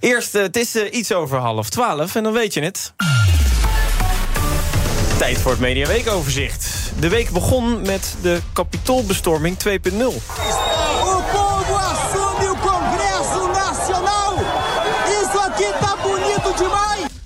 [0.00, 2.92] Eerst, uh, het is uh, iets over half twaalf en dan weet je het.
[5.18, 6.92] Tijd voor het Media Weekoverzicht.
[7.00, 10.75] De week begon met de kapitoolbestorming 2.0.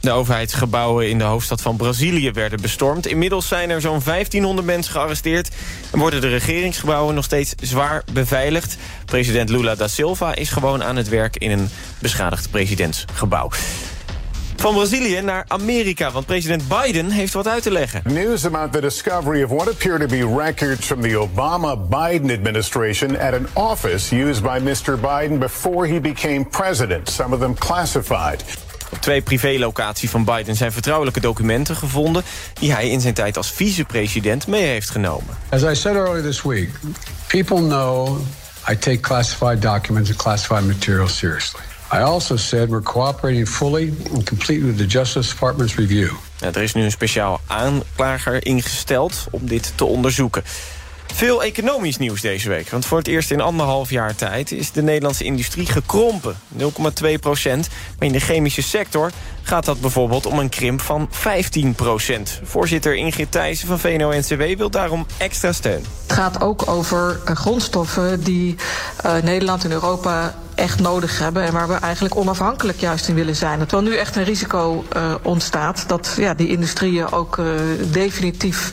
[0.01, 3.07] De overheidsgebouwen in de hoofdstad van Brazilië werden bestormd.
[3.07, 5.49] Inmiddels zijn er zo'n 1500 mensen gearresteerd...
[5.93, 8.77] en worden de regeringsgebouwen nog steeds zwaar beveiligd.
[9.05, 13.51] President Lula da Silva is gewoon aan het werk in een beschadigd presidentsgebouw.
[14.57, 18.03] Van Brazilië naar Amerika, want president Biden heeft wat uit te leggen.
[18.05, 23.35] News about the discovery of what appear to be records from the Obama-Biden administration at
[23.35, 24.99] an office used by Mr.
[25.01, 27.09] Biden before he became president.
[27.09, 28.45] Some of them classified.
[29.01, 32.23] Op twee privélocaties van Biden zijn vertrouwelijke documenten gevonden...
[32.55, 35.37] die hij in zijn tijd als vicepresident mee heeft genomen.
[35.49, 36.71] As I said earlier this week,
[37.27, 38.19] people know
[38.71, 41.61] I take classified documents and classified material seriously.
[41.93, 46.11] I also said we're cooperating fully and complete with the Justice Department's review.
[46.41, 50.43] Er is nu een speciaal aanklager ingesteld om dit te onderzoeken.
[51.15, 52.69] Veel economisch nieuws deze week.
[52.69, 56.37] Want voor het eerst in anderhalf jaar tijd is de Nederlandse industrie gekrompen.
[56.59, 56.67] 0,2
[57.21, 57.69] procent.
[57.99, 59.11] Maar in de chemische sector
[59.43, 62.41] gaat dat bijvoorbeeld om een krimp van 15 procent.
[62.43, 65.85] Voorzitter Ingrid Thijssen van VNO-NCW wil daarom extra steun.
[66.03, 68.57] Het gaat ook over uh, grondstoffen die
[69.07, 71.43] uh, Nederland en Europa echt nodig hebben...
[71.43, 73.59] en waar we eigenlijk onafhankelijk juist in willen zijn.
[73.59, 75.85] Terwijl nu echt een risico uh, ontstaat...
[75.87, 77.41] dat ja, die industrieën ook
[77.91, 78.73] definitief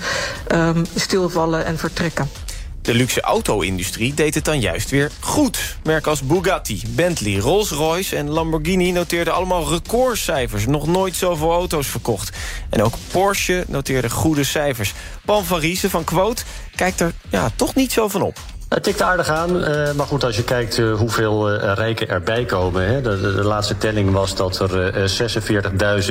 [0.51, 2.29] um, stilvallen en vertrekken.
[2.87, 5.77] De luxe auto-industrie deed het dan juist weer goed.
[5.83, 10.65] Merken als Bugatti, Bentley, Rolls-Royce en Lamborghini noteerden allemaal recordcijfers.
[10.65, 12.37] Nog nooit zoveel auto's verkocht.
[12.69, 14.93] En ook Porsche noteerde goede cijfers.
[15.25, 16.43] Paul van Riesen van Quote
[16.75, 18.39] kijkt er ja, toch niet zo van op.
[18.69, 22.45] Het tikt aardig aan, uh, maar goed, als je kijkt uh, hoeveel uh, rijken erbij
[22.45, 23.03] komen.
[23.03, 25.09] De, laatste telling was dat er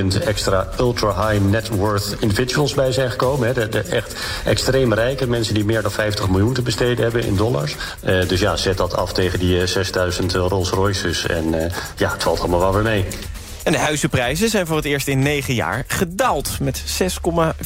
[0.00, 3.72] 46.000 extra ultra-high net worth individuals bij zijn gekomen.
[3.90, 7.76] Echt extreem rijke mensen die meer dan 50 miljoen te besteden hebben in dollars.
[8.00, 12.60] dus ja, zet dat af tegen die 6.000 Rolls Royces en ja, het valt allemaal
[12.60, 13.06] wel weer mee.
[13.62, 16.82] En de huizenprijzen zijn voor het eerst in negen jaar gedaald met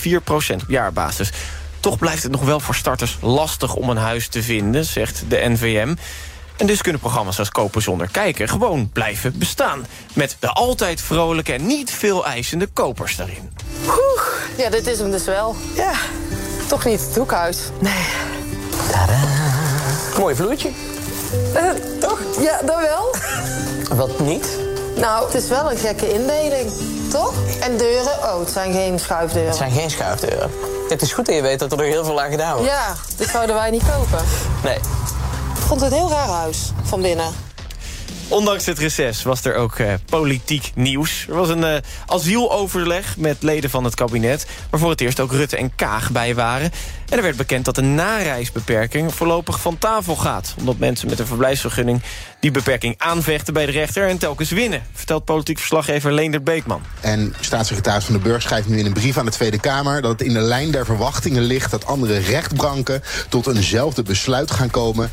[0.00, 1.30] 6,4 procent op jaarbasis.
[1.80, 5.36] Toch blijft het nog wel voor starters lastig om een huis te vinden, zegt de
[5.48, 5.94] NVM.
[6.56, 9.86] En dus kunnen programma's als Kopen zonder kijken gewoon blijven bestaan.
[10.12, 13.50] Met de altijd vrolijke en niet veel eisende kopers daarin.
[13.86, 14.22] Oeh,
[14.56, 15.56] ja, dit is hem dus wel.
[15.74, 15.92] Ja,
[16.68, 17.58] toch niet het hoekhuis.
[17.80, 18.04] Nee.
[18.90, 19.50] Tadaa.
[20.18, 20.70] Mooi vloertje.
[21.54, 22.20] Uh, toch?
[22.40, 23.14] Ja, dan wel.
[23.96, 24.58] Wat niet?
[24.96, 26.70] Nou, het is wel een gekke indeling,
[27.10, 27.34] toch?
[27.60, 28.12] En deuren?
[28.18, 29.48] Oh, het zijn geen schuifdeuren.
[29.48, 30.50] Het zijn geen schuifdeuren.
[30.88, 32.70] Het is goed dat je weet dat er heel veel aan gedaan wordt.
[32.70, 34.24] Ja, dit zouden wij niet kopen.
[34.62, 34.76] Nee.
[35.54, 37.32] Ik vond het een heel raar huis, van binnen.
[38.28, 41.26] Ondanks het reces was er ook uh, politiek nieuws.
[41.28, 44.46] Er was een uh, asieloverleg met leden van het kabinet...
[44.70, 46.72] waar voor het eerst ook Rutte en Kaag bij waren.
[47.10, 50.54] En er werd bekend dat de nareisbeperking voorlopig van tafel gaat.
[50.58, 52.02] Omdat mensen met een verblijfsvergunning
[52.40, 54.08] die beperking aanvechten bij de rechter...
[54.08, 56.82] en telkens winnen, vertelt politiek verslaggever Leender Beekman.
[57.00, 60.02] En staatssecretaris Van de Burg schrijft nu in een brief aan de Tweede Kamer...
[60.02, 63.02] dat het in de lijn der verwachtingen ligt dat andere rechtbanken...
[63.28, 65.10] tot eenzelfde besluit gaan komen.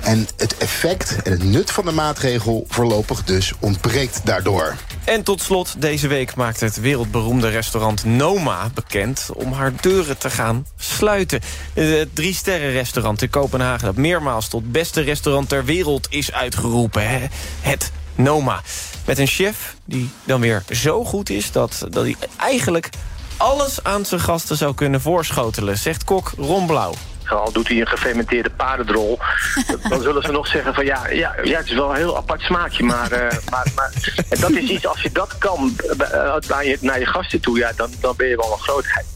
[0.00, 4.76] En het effect en het nut van de maatregel voorlopig dus ontbreekt daardoor.
[5.04, 9.28] En tot slot, deze week maakt het wereldberoemde restaurant Noma bekend...
[9.34, 11.33] om haar deuren te gaan sluiten.
[11.72, 13.86] Het drie-sterren-restaurant in Kopenhagen...
[13.86, 17.08] dat meermaals tot beste restaurant ter wereld is uitgeroepen.
[17.08, 17.26] Hè?
[17.60, 18.62] Het Noma.
[19.06, 21.52] Met een chef die dan weer zo goed is...
[21.52, 22.90] dat, dat hij eigenlijk
[23.36, 25.78] alles aan zijn gasten zou kunnen voorschotelen...
[25.78, 26.94] zegt kok Ron Blauw.
[27.28, 29.18] Al doet hij een gefermenteerde paardendrol.
[29.88, 32.40] dan zullen ze nog zeggen van ja, ja, ja het is wel een heel apart
[32.40, 32.84] smaakje.
[32.84, 33.18] Maar, uh,
[33.50, 33.92] maar, maar
[34.28, 37.58] en dat is iets, als je dat kan uh, naar, je, naar je gasten toe,
[37.58, 39.06] ja, dan, dan ben je wel een grootheid.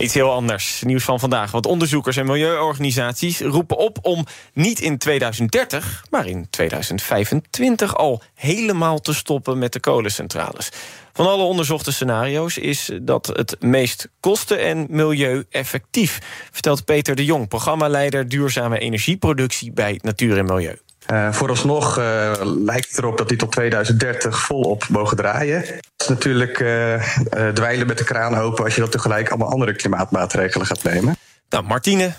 [0.00, 0.82] Iets heel anders.
[0.82, 1.50] Nieuws van vandaag.
[1.50, 8.98] Want onderzoekers en milieuorganisaties roepen op om niet in 2030, maar in 2025 al helemaal
[8.98, 10.68] te stoppen met de kolencentrales.
[11.12, 16.18] Van alle onderzochte scenario's is dat het meest kosten- en milieueffectief,
[16.50, 20.78] vertelt Peter de Jong, programmaleider duurzame energieproductie bij Natuur en Milieu.
[21.10, 25.58] Uh, vooralsnog uh, lijkt het erop dat die tot 2030 volop mogen draaien.
[25.58, 27.02] Het is natuurlijk uh,
[27.54, 31.16] dweilen met de kraan open als je dat tegelijk allemaal andere klimaatmaatregelen gaat nemen.
[31.48, 32.12] Nou, Martine,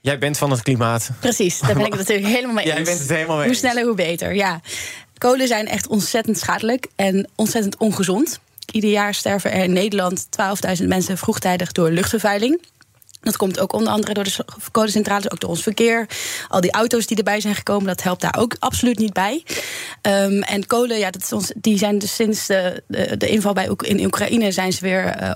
[0.00, 1.10] jij bent van het klimaat.
[1.20, 2.74] Precies, daar ben ik het natuurlijk helemaal mee eens.
[2.74, 4.60] Jij bent het helemaal mee Hoe sneller, hoe beter, ja.
[5.18, 8.40] Kolen zijn echt ontzettend schadelijk en ontzettend ongezond.
[8.70, 10.26] Ieder jaar sterven er in Nederland
[10.80, 12.60] 12.000 mensen vroegtijdig door luchtvervuiling.
[13.20, 16.08] Dat komt ook onder andere door de kolencentrales, ook door ons verkeer.
[16.48, 19.44] Al die auto's die erbij zijn gekomen, dat helpt daar ook absoluut niet bij.
[20.02, 22.82] Um, en kolen, ja, dat is die zijn dus sinds de,
[23.18, 25.32] de, inval bij, in Oekraïne zijn ze weer uh,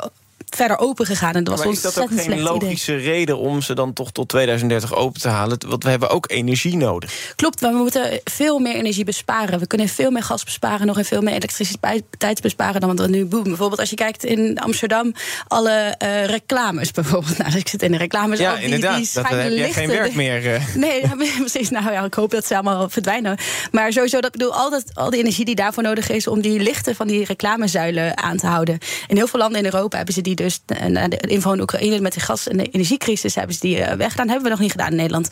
[0.48, 1.34] verder open gegaan.
[1.34, 3.04] En dat maar was is dat ook geen logische idee.
[3.04, 5.58] reden om ze dan toch tot 2030 open te halen?
[5.68, 7.32] Want we hebben ook energie nodig.
[7.36, 9.58] Klopt, we moeten veel meer energie besparen.
[9.58, 13.12] We kunnen veel meer gas besparen, nog en veel meer elektriciteit besparen dan wat we
[13.12, 13.42] nu doen.
[13.42, 15.14] Bijvoorbeeld als je kijkt in Amsterdam,
[15.48, 17.38] alle uh, reclames bijvoorbeeld.
[17.44, 18.38] Nou, ik zit in de reclames.
[18.38, 18.96] Ja, die, inderdaad.
[18.96, 20.44] Die dat, heb je geen werk meer.
[20.44, 20.62] Uh.
[20.74, 21.02] Nee,
[21.38, 21.70] precies.
[21.70, 23.38] Nou ja, ik hoop dat ze allemaal verdwijnen.
[23.70, 26.60] Maar sowieso, dat bedoel, al, dat, al die energie die daarvoor nodig is om die
[26.60, 28.78] lichten van die reclamezuilen aan te houden.
[29.06, 32.00] In heel veel landen in Europa hebben ze die dus na de inval in Oekraïne
[32.00, 34.26] met de gas- en de energiecrisis hebben ze die uh, weggedaan.
[34.26, 35.28] Hebben we nog niet gedaan in Nederland.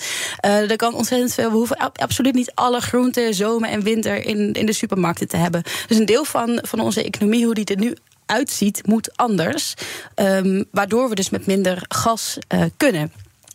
[0.46, 1.50] Uh, er kan ontzettend veel.
[1.50, 5.62] We hoeven absoluut niet alle groenten, zomer en winter in, in de supermarkten te hebben.
[5.86, 9.74] Dus een deel van, van onze economie, hoe die er nu uitziet, moet anders.
[10.14, 12.38] Um, waardoor we dus met minder gas
[12.76, 13.12] kunnen.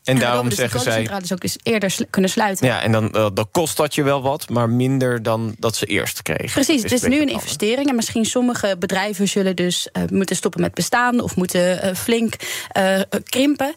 [0.08, 1.10] En daarom dus zeggen zij.
[1.20, 2.68] dus ook dus eerder sl kunnen sluiten.
[2.68, 5.86] Ja, en dan, uh, dan kost dat je wel wat, maar minder dan dat ze
[5.86, 6.52] eerst kregen.
[6.52, 7.90] Precies, het is nu een investering.
[7.90, 12.34] En misschien sommige bedrijven zullen dus uh, moeten stoppen met bestaan of moeten uh, flink
[13.24, 13.74] krimpen.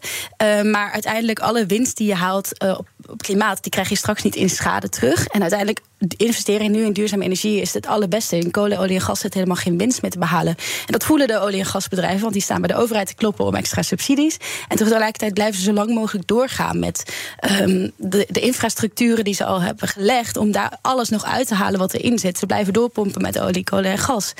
[0.63, 4.35] maar uiteindelijk alle winst die je haalt op, op klimaat, die krijg je straks niet
[4.35, 5.25] in schade terug.
[5.27, 8.37] En uiteindelijk de investering nu in duurzame energie is het allerbeste.
[8.37, 10.55] In kolen, olie en gas zit helemaal geen winst meer te behalen.
[10.57, 13.45] En dat voelen de olie- en gasbedrijven, want die staan bij de overheid te kloppen
[13.45, 14.37] om extra subsidies.
[14.67, 19.45] En tegelijkertijd blijven ze zo lang mogelijk doorgaan met ehm, de, de infrastructuren die ze
[19.45, 20.37] al hebben gelegd.
[20.37, 22.37] om daar alles nog uit te halen wat erin zit.
[22.37, 24.33] Ze blijven doorpompen met olie, kolen en gas.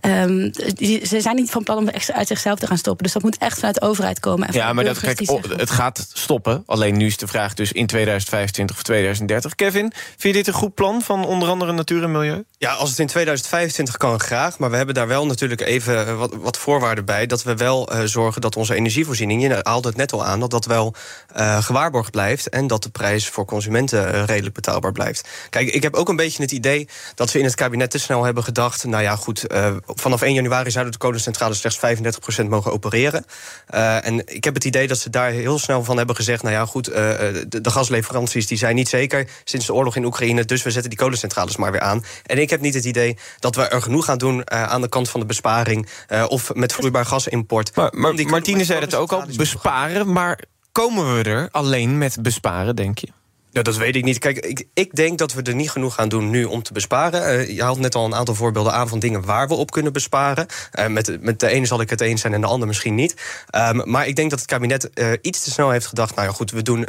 [0.00, 3.04] Ehm, die- ze zijn niet van plan om uit zichzelf te gaan stoppen.
[3.04, 4.48] Dus dat moet echt vanuit de overheid komen.
[4.48, 6.62] En Ja, maar dat, kijk, oh, het gaat stoppen.
[6.66, 9.54] Alleen nu is de vraag dus in 2025 of 2030.
[9.54, 12.44] Kevin, vind je dit een goed plan van onder andere natuur en milieu?
[12.58, 14.58] Ja, als het in 2025 kan, graag.
[14.58, 17.26] Maar we hebben daar wel natuurlijk even eh, wat, wat voorwaarden bij.
[17.26, 20.50] Dat we wel eh, zorgen dat onze energievoorziening, je haalde het net al aan, dat
[20.50, 20.94] dat wel
[21.34, 22.48] eh, gewaarborgd blijft.
[22.48, 25.28] En dat de prijs voor consumenten redelijk betaalbaar blijft.
[25.50, 28.24] Kijk, ik heb ook een beetje het idee dat we in het kabinet te snel
[28.24, 28.84] hebben gedacht.
[28.84, 29.46] Nou ja, goed,
[29.86, 32.00] vanaf 1 januari zouden de kolencentrales slechts
[32.42, 33.24] 35% mogen opereren.
[33.66, 36.42] En ik heb het idee dat ze daar heel snel van hebben gezegd.
[36.42, 40.44] Nou ja, goed, de, de gasleveranties die zijn niet zeker sinds de oorlog in Oekraïne.
[40.44, 42.04] Dus we zetten die kolencentrales maar weer aan.
[42.26, 44.88] En ik heb niet het idee dat we er genoeg gaan doen eh, aan de
[44.88, 45.88] kant van de besparing.
[46.06, 47.76] eh, of met vloeibaar gasimport.
[47.76, 50.12] Maar, maar Martine zei het ook al, besparen.
[50.12, 50.38] Maar
[50.72, 53.08] komen we er alleen met besparen, denk je?
[53.52, 54.18] Ja, dat weet ik niet.
[54.18, 57.26] Kijk, ik, ik denk dat we er niet genoeg gaan doen nu om te besparen.
[57.26, 59.92] Eh, je haalt net al een aantal voorbeelden aan van dingen waar we op kunnen
[59.92, 60.46] besparen.
[60.70, 63.14] Eh, met, met de ene zal ik het eens zijn en de ander misschien niet.
[63.50, 66.14] Ehm, maar ik denk dat het kabinet eh, iets te snel heeft gedacht...
[66.14, 66.80] nou ja, goed, we doen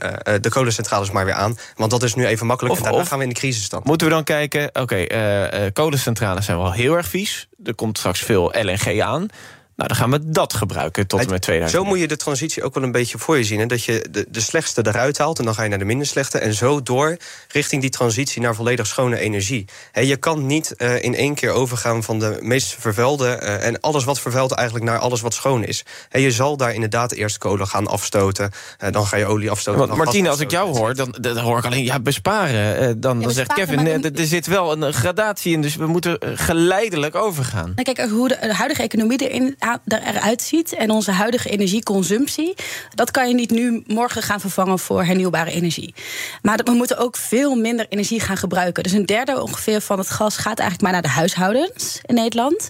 [0.41, 1.57] de kolencentrales maar weer aan.
[1.76, 3.86] Want dat is nu even makkelijk Of- en daarna of- gaan we in de crisisstand.
[3.86, 7.47] Moeten we dan kijken, oké, eh, kolencentrales zijn wel heel erg vies.
[7.64, 9.28] Er komt straks veel LNG aan.
[9.76, 11.82] Nou, dan gaan we dat gebruiken tot en met 2000.
[11.84, 13.59] Zo moet je de transitie ook wel een beetje voor je zien.
[13.59, 13.65] Hè?
[13.65, 16.38] Dat je de, de slechtste eruit haalt en dan ga je naar de minder slechte.
[16.38, 17.17] En zo door
[17.47, 19.65] richting die transitie naar volledig schone energie.
[19.91, 23.28] Hè, je kan niet eh, in één keer overgaan van de meest vervuilde...
[23.30, 25.84] eh, en alles wat vervuilt eigenlijk naar alles wat schoon is.
[26.09, 28.51] Hè, je zal daar inderdaad eerst kolen gaan afstoten.
[28.78, 29.88] eh, dan ga je olie afstoten.
[29.88, 32.78] Gas Martine, als ik jou hoor, dan, dan hoor ik alleen ja, besparen.
[32.78, 37.15] Eh, dan, dan zegt Kevin, er zit wel een gradatie in, dus we moeten geleidelijk
[37.15, 37.71] overgaan.
[37.76, 42.53] Nou, kijk, hoe de, de huidige economie erin, er- eruit ziet en onze huidige energieconsumptie,
[42.95, 45.93] dat kan je niet nu morgen gaan vervangen voor hernieuwbare energie.
[46.41, 48.84] Maar we moeten ook veel minder energie gaan gebruiken.
[48.84, 52.70] Dus een derde ongeveer van het gas gaat eigenlijk maar naar de huishoudens in Nederland.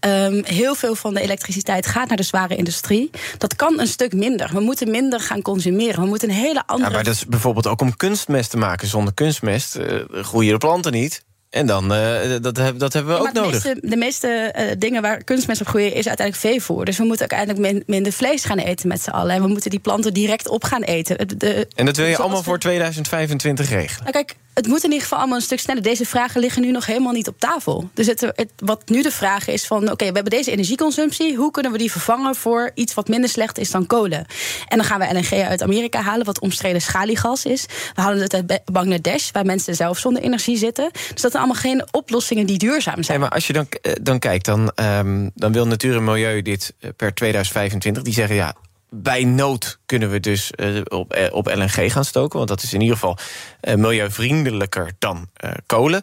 [0.00, 3.10] Ehm, heel veel van de elektriciteit gaat naar de zware industrie.
[3.38, 4.50] Dat kan een stuk minder.
[4.52, 6.00] We moeten minder gaan consumeren.
[6.00, 6.88] We moeten een hele andere.
[6.90, 8.88] Ja, maar dat is bijvoorbeeld ook om kunstmest te maken.
[8.88, 11.26] Zonder kunstmest eh, groeien de planten niet.
[11.50, 13.64] En dan, eh, dat, dat hebben we Ja, ook de nodig.
[13.64, 16.84] meeste, de meeste eh, dingen waar kunstmest op groeien is uiteindelijk veevoer.
[16.84, 19.34] Dus we moeten uiteindelijk min- minder vlees gaan eten met z'n allen.
[19.34, 21.38] En we moeten die planten direct op gaan eten.
[21.38, 24.00] De- En dat wil je allemaal we- voor 2025 regelen.
[24.00, 25.82] Nou, kijk, het moet in ieder geval allemaal een stuk sneller.
[25.82, 27.90] Deze vragen liggen nu nog helemaal niet op tafel.
[27.94, 29.90] Dus het, wat nu de vraag is van...
[29.90, 31.36] oké, we hebben deze energieconsumptie.
[31.36, 34.26] Hoe kunnen we die vervangen voor iets wat minder slecht is dan kolen?
[34.68, 37.66] En dan gaan we LNG uit Amerika halen, wat omstreden schaliegas is.
[37.94, 40.90] We halen het uit Bangladesh, waar mensen zelf zonder energie zitten.
[40.92, 43.20] Dus dat zijn allemaal geen oplossingen die duurzaam zijn.
[43.20, 46.74] Maar als je dan, eh, dan kijkt, dan, ehm, dan wil Natuur en Milieu dit
[46.80, 48.02] eh, per 2025.
[48.02, 48.54] Die zeggen ja.
[48.90, 52.36] Bij nood kunnen we dus eh, op, eh, op LNG gaan stoken.
[52.36, 53.18] Want dat is in ieder geval
[53.60, 55.28] eh, milieuvriendelijker dan
[55.66, 56.00] kolen.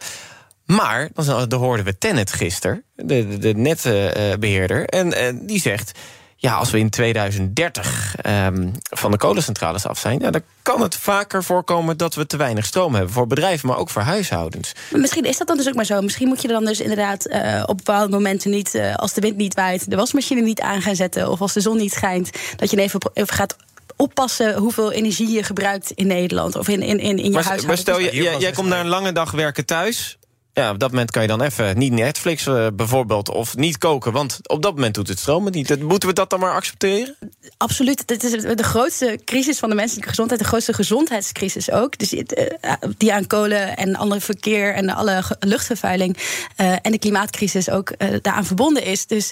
[0.66, 4.86] Maar, dan, hoorden we Tennet gisteren, de, de, de netbeheerder.
[4.86, 6.00] en die zegt.
[6.38, 10.96] Ja, als we in 2030 ehm, van de kolencentrales af zijn, ja, dan kan het
[10.96, 13.14] vaker voorkomen dat we te weinig stroom hebben.
[13.14, 14.74] Voor bedrijven, maar ook voor huishoudens.
[14.92, 16.02] Maar Misschien is dat dan dus ook maar zo.
[16.02, 19.38] Misschien moet je dan dus inderdaad eh, op bepaalde momenten niet, eh, als de wind
[19.38, 21.32] niet waait, de wasmachine niet aan gaan zetten.
[21.32, 23.56] Of als de zon niet schijnt, dat je even, even gaat
[23.96, 27.68] oppassen hoeveel energie je gebruikt in Nederland of in, in, in, in je Maar, huishouden.
[27.68, 30.18] maar stel, je, jij, jij komt na een lange dag werken thuis.
[30.56, 33.30] Ja, op dat moment kan je dan even niet Netflix eh, bijvoorbeeld...
[33.30, 35.82] of niet koken, want op dat moment doet het stromen niet.
[35.82, 37.16] Moeten we dat dan maar accepteren?
[37.58, 38.08] Absoluut.
[38.08, 41.98] Dit is de grootste crisis van de menselijke gezondheid, de grootste gezondheidscrisis ook.
[41.98, 46.18] Dus eh, die aan kolen en ander verkeer en alle luchtvervuiling
[46.56, 49.06] eh, en de klimaatcrisis ook daaraan verbonden is.
[49.06, 49.32] Dus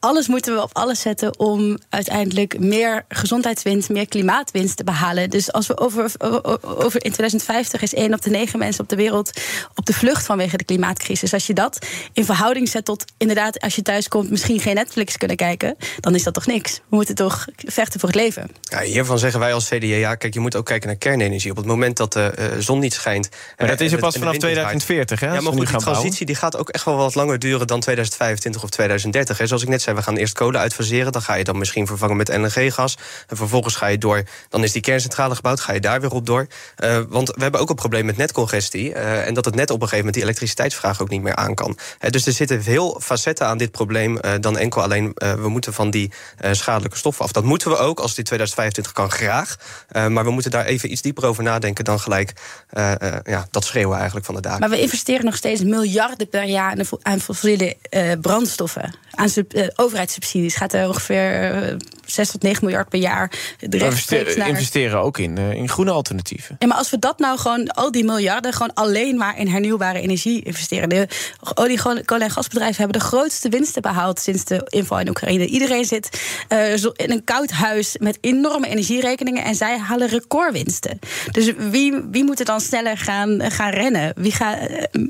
[0.00, 5.30] alles moeten we op alles zetten om uiteindelijk meer gezondheidswinst, meer klimaatwinst te behalen.
[5.30, 6.12] Dus als we over,
[6.60, 9.40] over in 2050 is één op de negen mensen op de wereld
[9.74, 11.32] op de vlucht vanwege de klimaatcrisis.
[11.32, 15.16] Als je dat in verhouding zet tot inderdaad, als je thuis komt, misschien geen Netflix
[15.16, 16.80] kunnen kijken, dan is dat toch niks.
[16.88, 18.50] We moeten toch vechten voor het leven.
[18.62, 21.50] Ja, hiervan zeggen wij als CDA, ja, kijk, je moet ook kijken naar kernenergie.
[21.50, 23.28] Op het moment dat de eh, zon niet schijnt...
[23.58, 24.78] Maar dat eh, is er pas vanaf de wind niet waait.
[24.78, 27.66] 2040, hè, Ja, maar goed, die transitie die gaat ook echt wel wat langer duren
[27.66, 29.38] dan 2025 of 2030.
[29.38, 29.46] Hè.
[29.46, 31.12] Zoals ik net zei, we gaan eerst kolen uitfaseren.
[31.12, 32.96] Dan ga je dan misschien vervangen met LNG-gas.
[33.26, 36.26] En vervolgens ga je door, dan is die kerncentrale gebouwd, ga je daar weer op
[36.26, 36.46] door.
[36.76, 38.92] Eh, want we hebben ook een probleem met netcongestie.
[38.94, 41.36] eh, en dat het net op een gegeven moment die elektriciteit elektriciteitsvraag ook niet meer
[41.36, 41.78] aan kan.
[42.10, 45.72] Dus er zitten veel facetten aan dit probleem eh, dan enkel alleen eh, we moeten
[45.72, 47.32] van die eh, schadelijke stoffen af.
[47.32, 49.56] Dat moeten we ook als die 2025 kan graag.
[49.88, 52.32] Eh, maar we moeten daar even iets dieper over nadenken dan gelijk
[52.70, 54.60] eh, eh, ja, dat schreeuwen eigenlijk van de daken.
[54.60, 58.94] Maar we investeren nog steeds miljarden per jaar aan, de vo- aan fossiele eh, brandstoffen.
[59.10, 61.76] Aan sub- overheidssubsidies gaat er ongeveer eh,
[62.06, 64.48] 6 tot 9 miljard per jaar We investeren, naar.
[64.48, 66.56] investeren ook in, eh, in groene alternatieven.
[66.58, 70.00] Ja, maar als we dat nou gewoon, al die miljarden, gewoon alleen maar in hernieuwbare
[70.00, 70.88] energie investeren.
[70.88, 71.08] De
[71.54, 75.46] olie, kolen- en gasbedrijven hebben de grootste winsten behaald sinds de inval in Oekraïne.
[75.46, 80.98] Iedereen zit eh, in een koud huis met enorme energierekeningen en zij halen recordwinsten.
[81.30, 84.12] Dus wie, wie moet er dan sneller gaan, gaan rennen?
[84.16, 84.58] Wie gaat.
[84.58, 85.02] eh,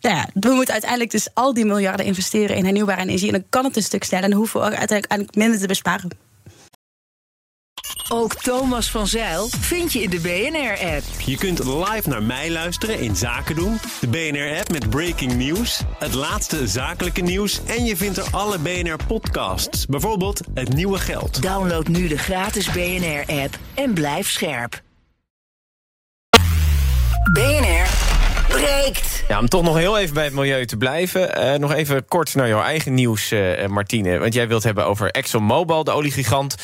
[0.00, 3.26] nou ja, we moeten uiteindelijk dus al die miljarden investeren in hernieuwbare energie.
[3.26, 6.29] En dan kan het een stuk sneller en dan hoeven we uiteindelijk minder te besparen.
[8.12, 11.02] Ook Thomas van Zeil vind je in de BNR-app.
[11.24, 13.78] Je kunt live naar mij luisteren in Zaken doen.
[14.00, 15.80] De BNR-app met breaking news.
[15.98, 17.60] Het laatste zakelijke nieuws.
[17.64, 19.86] En je vindt er alle BNR-podcasts.
[19.86, 21.42] Bijvoorbeeld Het Nieuwe Geld.
[21.42, 24.80] Download nu de gratis BNR-app en blijf scherp.
[27.32, 27.86] BNR
[28.48, 29.24] breekt.
[29.28, 31.34] Ja, om toch nog heel even bij het milieu te blijven.
[31.36, 34.18] eh, nog even kort naar jouw eigen nieuws, eh, Martine.
[34.18, 36.54] Want jij wilt hebben over ExxonMobil, de oliegigant.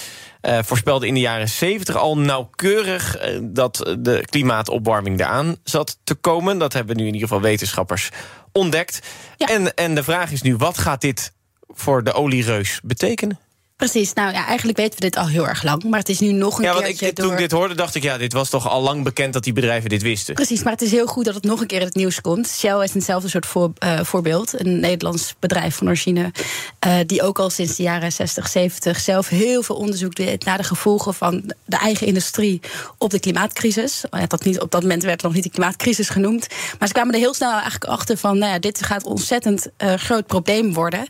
[0.47, 6.15] Eh, voorspelde in de jaren 70 al nauwkeurig eh, dat de klimaatopwarming eraan zat te
[6.15, 6.59] komen.
[6.59, 8.11] Dat hebben nu in ieder geval wetenschappers
[8.53, 9.01] ontdekt.
[9.39, 11.33] En, en de vraag is nu, wat gaat dit
[11.69, 13.39] voor de oliereus betekenen?
[13.77, 15.83] Precies, nou ja, eigenlijk weten we dit al heel erg lang.
[15.85, 17.33] Maar het is nu nog een Ja, want ik, toen door...
[17.33, 19.89] ik dit hoorde, dacht ik, ja, dit was toch al lang bekend dat die bedrijven
[19.89, 20.35] dit wisten.
[20.35, 22.49] Precies, maar het is heel goed dat het nog een keer in het nieuws komt.
[22.49, 24.61] Shell is eenzelfde soort voor, eh, voorbeeld.
[24.61, 26.33] Een Nederlands bedrijf van origine.
[26.79, 30.59] eh, die ook al sinds de jaren 60, 70 zelf heel veel onderzoek deed naar
[30.59, 32.61] de gevolgen van de eigen industrie
[32.99, 34.05] op de klimaatcrisis.
[34.11, 36.47] Eh, Dat niet, op dat moment werd het nog niet de klimaatcrisis genoemd.
[36.79, 39.67] Maar ze kwamen er heel snel eigenlijk achter van: nou ja, dit gaat een ontzettend
[39.77, 41.07] eh, groot probleem worden.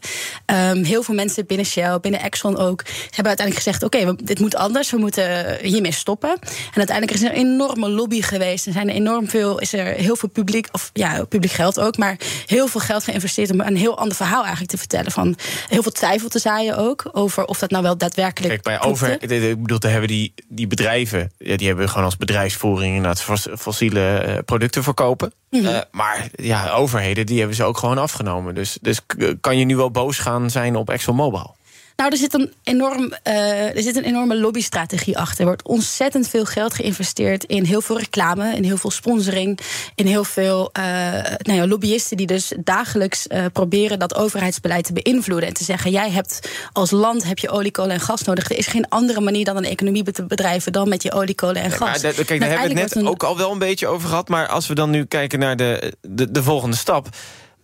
[0.46, 4.56] Ehm, heel veel mensen binnen Shell, binnen Exxon ook, hebben uiteindelijk gezegd: oké, dit moet
[4.56, 6.30] anders, we moeten hiermee stoppen.
[6.40, 8.66] En uiteindelijk is er een enorme lobby geweest.
[8.66, 11.96] Er zijn er enorm veel, is er heel veel publiek, of ja, publiek geld ook,
[11.96, 15.12] maar heel veel geld geïnvesteerd om een heel ander verhaal eigenlijk te vertellen.
[15.12, 15.36] Van
[15.68, 18.62] heel veel twijfel te zaaien ook over of dat nou wel daadwerkelijk.
[18.62, 22.16] Kijk, bij over, ik bedoel, daar hebben die, die bedrijven, ja, die hebben gewoon als
[22.16, 25.32] bedrijfsvoering inderdaad fos- fossiele eh, producten verkopen.
[25.50, 25.66] Mhm.
[25.66, 28.54] Eh, maar ja, overheden, die hebben ze ook gewoon afgenomen.
[28.54, 29.00] Dus, dus
[29.40, 31.55] kan je nu wel boos gaan zijn op ExxonMobil?
[31.96, 35.40] Nou, er zit, een enorm, eh, er zit een enorme lobbystrategie achter.
[35.40, 39.58] Er wordt ontzettend veel geld geïnvesteerd in heel veel reclame, in heel veel sponsoring,
[39.94, 40.84] in heel veel eh,
[41.38, 45.48] nou ja, lobbyisten die dus dagelijks eh, proberen dat overheidsbeleid te beïnvloeden.
[45.48, 48.50] En te zeggen: jij hebt als land heb je olie, kolen en gas nodig.
[48.50, 51.62] Er is geen andere manier dan een economie te bedrijven dan met je olie, kolen
[51.62, 52.02] en gas.
[52.02, 54.28] Maar kijk, daar hebben we het net ook al wel een beetje over gehad.
[54.28, 57.08] Maar als we dan nu kijken naar de, de, de volgende stap.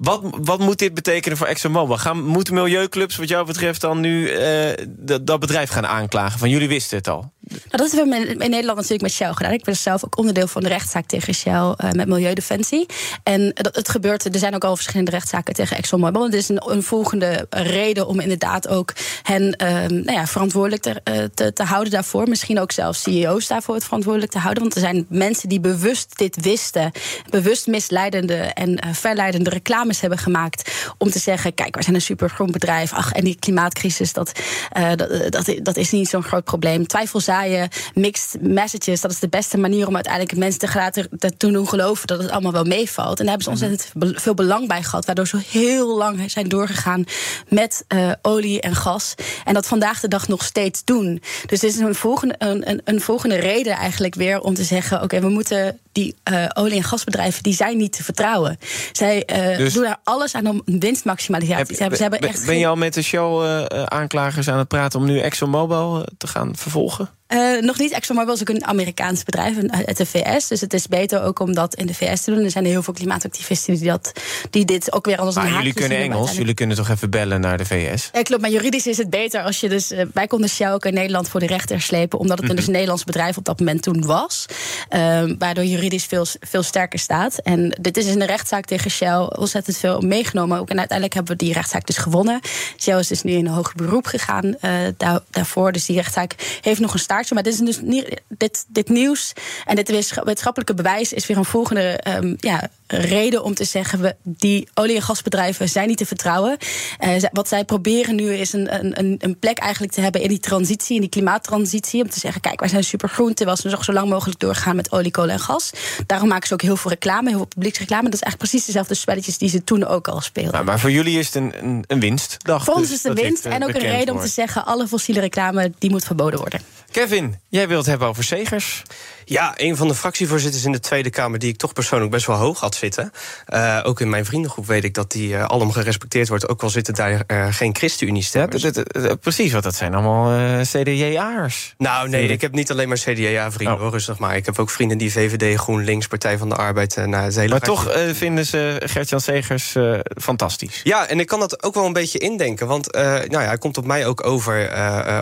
[0.03, 2.15] Wat, wat moet dit betekenen voor ExxonMobil?
[2.15, 6.39] Moeten milieuclubs wat jou betreft dan nu eh, dat, dat bedrijf gaan aanklagen?
[6.39, 7.33] Van jullie wisten het al.
[7.43, 9.53] Nou, dat hebben we in Nederland natuurlijk met Shell gedaan.
[9.53, 12.87] Ik ben zelf ook onderdeel van de rechtszaak tegen Shell eh, met Milieudefensie.
[13.23, 16.25] En dat, het gebeurt, er zijn ook al verschillende rechtszaken tegen ExxonMobil.
[16.25, 18.93] Het is een, volgende reden om inderdaad ook
[19.23, 22.29] hen ehm, nou ja, verantwoordelijk te, eh, te, te houden daarvoor.
[22.29, 24.63] Misschien ook zelfs CEO's daarvoor het verantwoordelijk te houden.
[24.63, 26.93] Want er zijn mensen die bewust dit wisten,
[27.31, 29.51] bewust misleidende en eh, verleidende
[29.93, 30.71] reclames hebben gemaakt.
[30.99, 32.93] Om te zeggen: kijk, wij zijn een supergroen bedrijf.
[32.93, 34.33] Ach, en die klimaatcrisis, dat,
[34.71, 36.87] eh, dat, dat, dat is niet zo'n groot probleem.
[36.87, 41.51] Twijfel zaaien, mixed messages, dat is de beste manier om uiteindelijk mensen te laten te
[41.51, 43.21] doen geloven dat het allemaal wel meevalt.
[43.21, 46.49] En daar hebben ze ontzettend be- veel belang bij gehad, waardoor ze heel lang zijn
[46.49, 47.05] doorgegaan
[47.49, 49.15] met eh, olie en gas.
[49.45, 51.23] En dat vandaag de dag nog steeds doen.
[51.47, 55.21] Dus dit is een volgende, een, een, volgende reden eigenlijk weer om te zeggen: oké,
[55.21, 58.59] we moeten die eh, olie- en gasbedrijven, die zijn niet te vertrouwen.
[58.93, 59.23] Zij
[59.57, 61.97] Dus- doen er alles aan om winstmaximalisatie te hebben.
[61.97, 65.19] Ze hebben ben, echt ben je al met de Shell-aanklagers aan het praten om nu
[65.19, 67.11] ExxonMobil eh, te gaan vervolgen?
[67.33, 69.57] Eh, nog niet ExxonMobil is ook een Amerikaans bedrijf
[69.87, 70.49] uit de VS.
[70.49, 72.45] Dus het is beter ook om dat in de VS te doen.
[72.45, 74.13] Er zijn heel veel klimaatactivisten die, dat,
[74.51, 77.41] die dit ook weer als een Maar jullie kunnen Engels, jullie kunnen toch even bellen
[77.41, 78.11] naar de VS?
[78.13, 79.91] Ja, klopt, maar juridisch is het beter als je dus.
[79.91, 82.67] eh, wij konden Shell ook in Nederland voor de rechter slepen, omdat het een dus
[82.67, 84.47] een Nederlands bedrijf op dat moment toen was.
[84.89, 87.39] Ehm, waardoor juridisch veel, veel sterker staat.
[87.39, 90.59] En dit is in de rechtszaak tegen Shell ontzettend veel meegenomen.
[90.59, 92.41] Ook, en uiteindelijk hebben we die rechtszaak dus gewonnen.
[92.79, 95.73] Shell is dus nu in een hoger beroep gegaan eh, daar, daarvoor.
[95.73, 96.99] Dus die rechtszaak heeft nog een
[97.31, 98.21] Maar dit is dus niet.
[98.29, 99.33] Dit, dit nieuws
[99.65, 104.01] en dit wetenschappelijke bewijs is weer een volgende ehm, ja, reden om te zeggen...
[104.01, 106.57] We, die olie- en gasbedrijven zijn niet te vertrouwen.
[107.01, 110.39] Uh, wat zij proberen nu is een, een, een plek eigenlijk te hebben in die
[110.39, 112.03] transitie, in die klimaattransitie.
[112.03, 114.93] Om te zeggen, kijk, wij zijn supergroen, terwijl ze nog zo lang mogelijk doorgaan met
[114.93, 115.71] olie, kolen en gas.
[116.07, 118.05] Daarom maken ze ook heel veel reclame, heel veel publieksreclame.
[118.05, 120.53] Dat is eigenlijk precies dezelfde spelletjes die ze toen ook al speelden.
[120.53, 122.65] Nou, maar voor jullie is het een, een, een winstdag.
[122.65, 124.65] Voor ons dus is het een winst en ook een reden om te zeggen...
[124.65, 126.61] alle fossiele reclame die moet verboden worden.
[126.91, 128.83] Kevin, jij wilt het hebben over Segers.
[129.25, 131.39] Ja, een van de fractievoorzitters in de Tweede Kamer...
[131.39, 133.13] die ik toch persoonlijk best wel hoog had zitten.
[133.49, 136.49] Uh, ook in mijn vriendengroep weet ik dat die uh, allemaal gerespecteerd wordt.
[136.49, 138.63] Ook al zitten daar uh, geen ChristenUnie-stemmers.
[138.63, 141.75] Ja, precies, want dat zijn allemaal CDJA'ers.
[141.79, 143.91] Nou, nee, ik heb niet alleen maar CDA-vrienden, oh.
[143.91, 144.37] rustig maar.
[144.37, 146.97] Ik heb ook vrienden die VVD, GroenLinks, Partij van de Arbeid...
[147.07, 149.77] naar het hele maar toch vinden ze Gert-Jan Segers
[150.21, 150.81] fantastisch.
[150.83, 152.67] Ja, en ik kan dat ook wel een beetje indenken.
[152.67, 154.71] Want nou ja, hij komt op mij ook over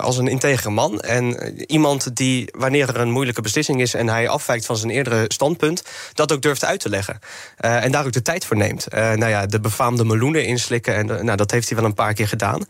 [0.00, 1.00] als een integere man.
[1.00, 3.89] En iemand die, wanneer er een moeilijke beslissing is...
[3.94, 5.82] en hij afwijkt van zijn eerdere standpunt,
[6.14, 7.18] dat ook durft uit te leggen.
[7.60, 8.86] Uh, en daar ook de tijd voor neemt.
[8.94, 11.94] Uh, nou ja, de befaamde meloenen inslikken, en de, nou, dat heeft hij wel een
[11.94, 12.64] paar keer gedaan.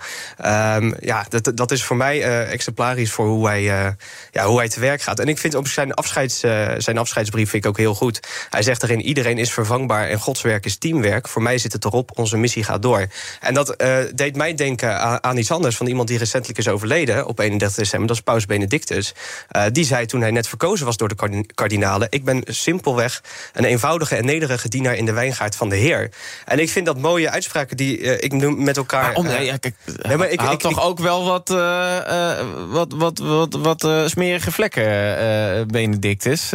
[0.77, 3.63] Um, ja, dat, dat is voor mij exemplarisch voor hoe hij,
[4.31, 5.19] ja, hoe hij te werk gaat.
[5.19, 6.41] En ik vind op zijn, afscheids,
[6.79, 8.21] zijn afscheidsbrief vind ik ook heel goed.
[8.51, 11.29] Hij zegt erin, iedereen is vervangbaar en Gods werk is teamwerk.
[11.29, 13.07] Voor mij zit het erop, onze missie gaat door.
[13.41, 15.77] En dat deed mij denken aan, aan, iets anders...
[15.77, 18.09] van iemand die recentelijk is overleden op 31 december.
[18.09, 19.15] Dat is Paus Benedictus.
[19.73, 22.07] die zei toen hij net verkozen was door de kardinalen...
[22.11, 24.97] ik ben simpelweg een eenvoudige en nederige dienaar...
[24.97, 26.11] in de wijngaard van de Heer.
[26.45, 29.03] En ik vind dat mooie uitspraken die uh, ik noem met elkaar...
[29.03, 32.39] Maar om, uh, ja, kijk, nee, maar ik, ik, toch ik, ook wel wat, uh,
[32.69, 36.55] wat, wat, wat, wat smerige vlekken, Benedictus...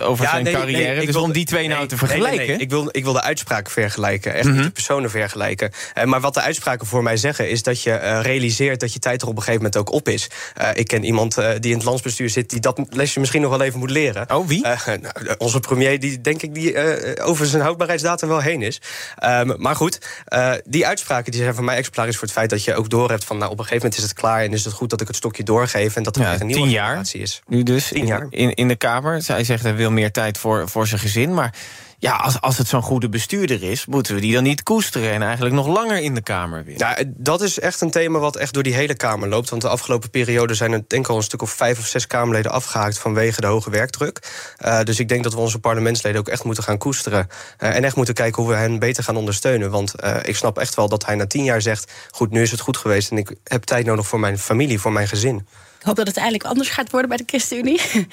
[0.00, 1.00] over ja, zijn nee, carrière.
[1.00, 2.60] Dus wil, om die twee nou te vergelijken...
[2.60, 4.62] Ik, wil, ik wil de uitspraken vergelijken, echt mm -hmm.
[4.62, 5.70] de personen vergelijken.
[6.04, 7.50] maar wat de uitspraken voor mij zeggen...
[7.50, 10.30] is dat je realiseert dat je tijd er op een gegeven moment ook op is.
[10.74, 12.50] ik ken iemand die in het landsbestuur zit...
[12.50, 14.34] die dat lesje misschien nog wel even moet leren.
[14.34, 14.62] Oh, wie?
[14.62, 15.00] nou,
[15.38, 18.80] onze premier, die denk ik die uh, over zijn houdbaarheidsdatum wel heen is.
[19.24, 22.64] Um, maar goed, uh, die uitspraken die zijn voor mij exemplarisch voor het feit dat
[22.64, 24.74] je ook doorhebt van nou, op een gegeven moment is het klaar en is het
[24.74, 27.42] goed dat ik het stokje doorgeef en dat er ja, een nieuwe generatie is.
[27.46, 28.26] Nu dus tien jaar.
[28.30, 29.22] In, in de Kamer.
[29.22, 31.54] Zij zegt hij wil meer tijd voor, voor zijn gezin, maar
[32.00, 35.22] ja, als, als het zo'n goede bestuurder is, moeten we die dan niet koesteren en
[35.22, 36.78] eigenlijk nog langer in de Kamer weer?
[36.78, 39.50] Ja, dat is echt een thema wat echt door die hele Kamer loopt.
[39.50, 42.06] Want de afgelopen periode zijn er denk ik al een stuk of vijf of zes
[42.06, 44.18] Kamerleden afgehaakt vanwege de hoge werkdruk.
[44.64, 47.28] Uh, dus ik denk dat we onze parlementsleden ook echt moeten gaan koesteren.
[47.58, 49.70] Uh, en echt moeten kijken hoe we hen beter gaan ondersteunen.
[49.70, 52.50] Want uh, ik snap echt wel dat hij na tien jaar zegt: Goed, nu is
[52.50, 55.36] het goed geweest en ik heb tijd nodig voor mijn familie, voor mijn gezin.
[55.78, 57.80] Ik hoop dat het eigenlijk anders gaat worden bij de ChristenUnie.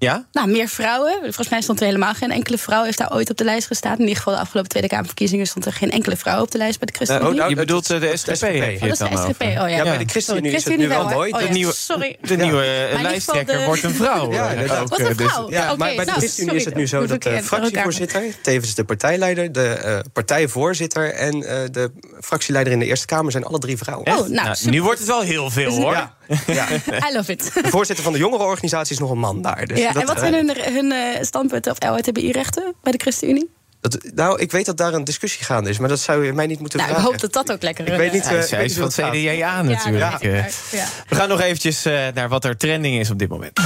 [0.00, 0.26] Ja?
[0.32, 1.18] Nou, meer vrouwen.
[1.20, 3.92] Volgens mij stond er helemaal geen enkele vrouw heeft daar ooit op de lijst gestaan.
[3.92, 6.78] In ieder geval de afgelopen Tweede Kamerverkiezingen stond er geen enkele vrouw op de lijst
[6.78, 7.38] bij de ChristenUnie.
[7.38, 8.30] Uh, oh, je bedoelt de SGP?
[8.32, 9.42] Oh, dat is de SGP.
[9.42, 9.66] Oh, ja.
[9.66, 11.32] ja, bij de ChristenUnie is het nu wel mooi.
[11.32, 12.16] Oh, de nieuwe, sorry.
[12.22, 13.02] De nieuwe ja.
[13.02, 13.64] lijsttrekker de...
[13.64, 14.32] wordt een vrouw.
[14.32, 15.46] Ja, ook, Wat een vrouw?
[15.46, 18.84] Dus, ja, maar bij de ChristenUnie is het nu zo dat de fractievoorzitter, tevens de
[18.84, 23.76] partijleider, de uh, partijvoorzitter en uh, de fractieleider in de Eerste Kamer zijn alle drie
[23.76, 24.18] vrouwen.
[24.18, 26.18] Oh, nou, nu wordt het wel heel veel hoor.
[26.46, 26.68] Ja.
[27.10, 27.50] I love it.
[27.54, 29.66] De voorzitter van de jongerenorganisatie is nog een man daar.
[29.66, 33.50] Dus ja, en wat zijn hun, hun uh, standpunten of LHTBI-rechten bij de ChristenUnie?
[33.80, 36.46] Dat, nou, ik weet dat daar een discussie gaande is, maar dat zou je mij
[36.46, 37.06] niet moeten nou, vragen.
[37.06, 37.92] Ik hoop dat dat ook lekker is.
[37.92, 38.32] Ik weet niet.
[38.32, 40.22] Uh, zij is van het CDA natuurlijk.
[40.22, 40.86] Ja, ja.
[41.08, 43.60] We gaan nog eventjes uh, naar wat er trending is op dit moment.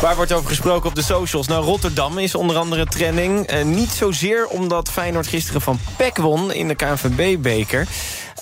[0.00, 1.46] Waar wordt over gesproken op de socials?
[1.46, 3.52] Nou, Rotterdam is onder andere trending.
[3.52, 7.86] Uh, niet zozeer omdat Feyenoord gisteren van PEC won in de KNVB-beker.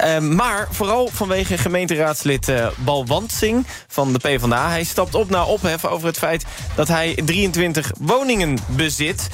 [0.04, 4.68] Uh, maar vooral vanwege gemeenteraadslid uh, Bal Wantsing van de PvdA.
[4.68, 6.44] Hij stapt op naar ophef over het feit
[6.74, 9.28] dat hij 23 woningen bezit.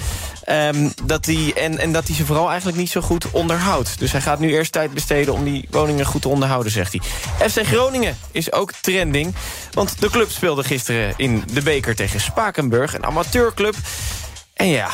[0.50, 3.98] Um, dat hij, en, en dat hij ze vooral eigenlijk niet zo goed onderhoudt.
[3.98, 7.48] Dus hij gaat nu eerst tijd besteden om die woningen goed te onderhouden, zegt hij.
[7.48, 9.34] FC Groningen is ook trending.
[9.72, 13.74] Want de club speelde gisteren in de beker tegen Spakenburg, een amateurclub.
[14.62, 14.88] En ja...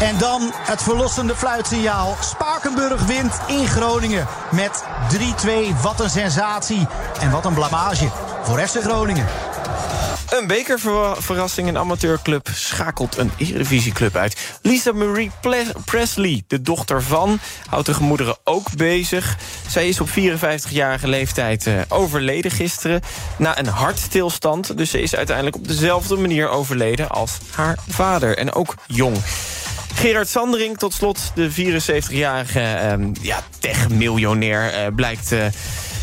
[0.00, 2.16] En dan het verlossende fluitsignaal.
[2.20, 5.80] Spakenburg wint in Groningen met 3-2.
[5.82, 6.86] Wat een sensatie
[7.20, 8.08] en wat een blamage
[8.42, 9.26] voor FC Groningen.
[10.40, 11.68] Een bekerverrassing.
[11.68, 14.58] Een amateurclub schakelt een Eredivisieclub uit.
[14.62, 15.30] Lisa Marie
[15.84, 19.36] Presley, de dochter van, houdt de gemoederen ook bezig.
[19.68, 23.00] Zij is op 54-jarige leeftijd uh, overleden gisteren...
[23.38, 24.76] na een hartstilstand.
[24.76, 28.38] Dus ze is uiteindelijk op dezelfde manier overleden als haar vader.
[28.38, 29.16] En ook jong.
[29.94, 34.86] Gerard Sandering, tot slot, de 74-jarige uh, ja, tech-miljonair...
[34.86, 35.34] Uh, blijkt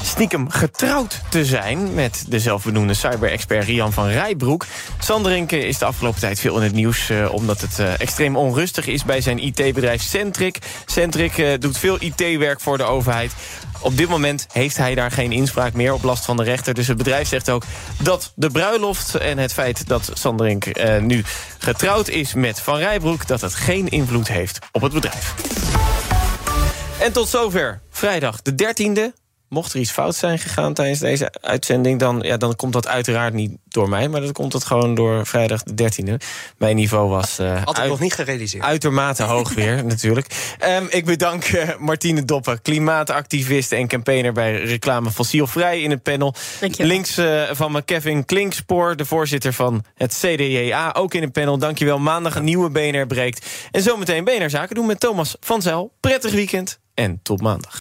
[0.04, 1.94] stiekem getrouwd te zijn...
[1.94, 4.66] met de zelfbenoemde cyber-expert Rian van Rijbroek.
[5.00, 7.10] Sanderenke is de afgelopen tijd veel in het nieuws...
[7.10, 10.58] Uh, omdat het uh, extreem onrustig is bij zijn IT-bedrijf Centric.
[10.86, 13.32] Centric uh, doet veel IT-werk voor de overheid.
[13.80, 16.74] Op dit moment heeft hij daar geen inspraak meer op last van de rechter.
[16.74, 17.64] Dus het bedrijf zegt ook
[18.02, 21.24] dat de bruiloft en het feit dat Sanderink uh, nu
[21.58, 23.28] getrouwd is met Van Rijbroek...
[23.28, 25.34] dat het geen invloed heeft op het bedrijf.
[27.00, 29.21] En tot zover vrijdag de 13e.
[29.52, 32.00] Mocht er iets fout zijn gegaan tijdens deze uitzending...
[32.00, 34.10] dan, ja, dan komt dat uiteraard niet door mij...
[34.10, 36.26] maar dan komt het gewoon door vrijdag de 13e.
[36.58, 37.40] Mijn niveau was...
[37.40, 38.64] Uh, Had ik nog niet gerealiseerd.
[38.64, 40.56] Uitermate hoog weer, natuurlijk.
[40.68, 44.34] Um, ik bedank uh, Martine Doppen, klimaatactivist en campaigner...
[44.34, 46.34] bij Reclame Fossielvrij in het panel.
[46.78, 50.92] Links uh, van me Kevin Klinkspoor, de voorzitter van het CDJA...
[50.98, 51.58] ook in het panel.
[51.58, 52.00] Dankjewel.
[52.00, 53.46] Maandag een nieuwe BNR breekt.
[53.72, 55.92] En zometeen BNR Zaken doen met Thomas van Zijl.
[56.00, 57.81] Prettig weekend en tot maandag.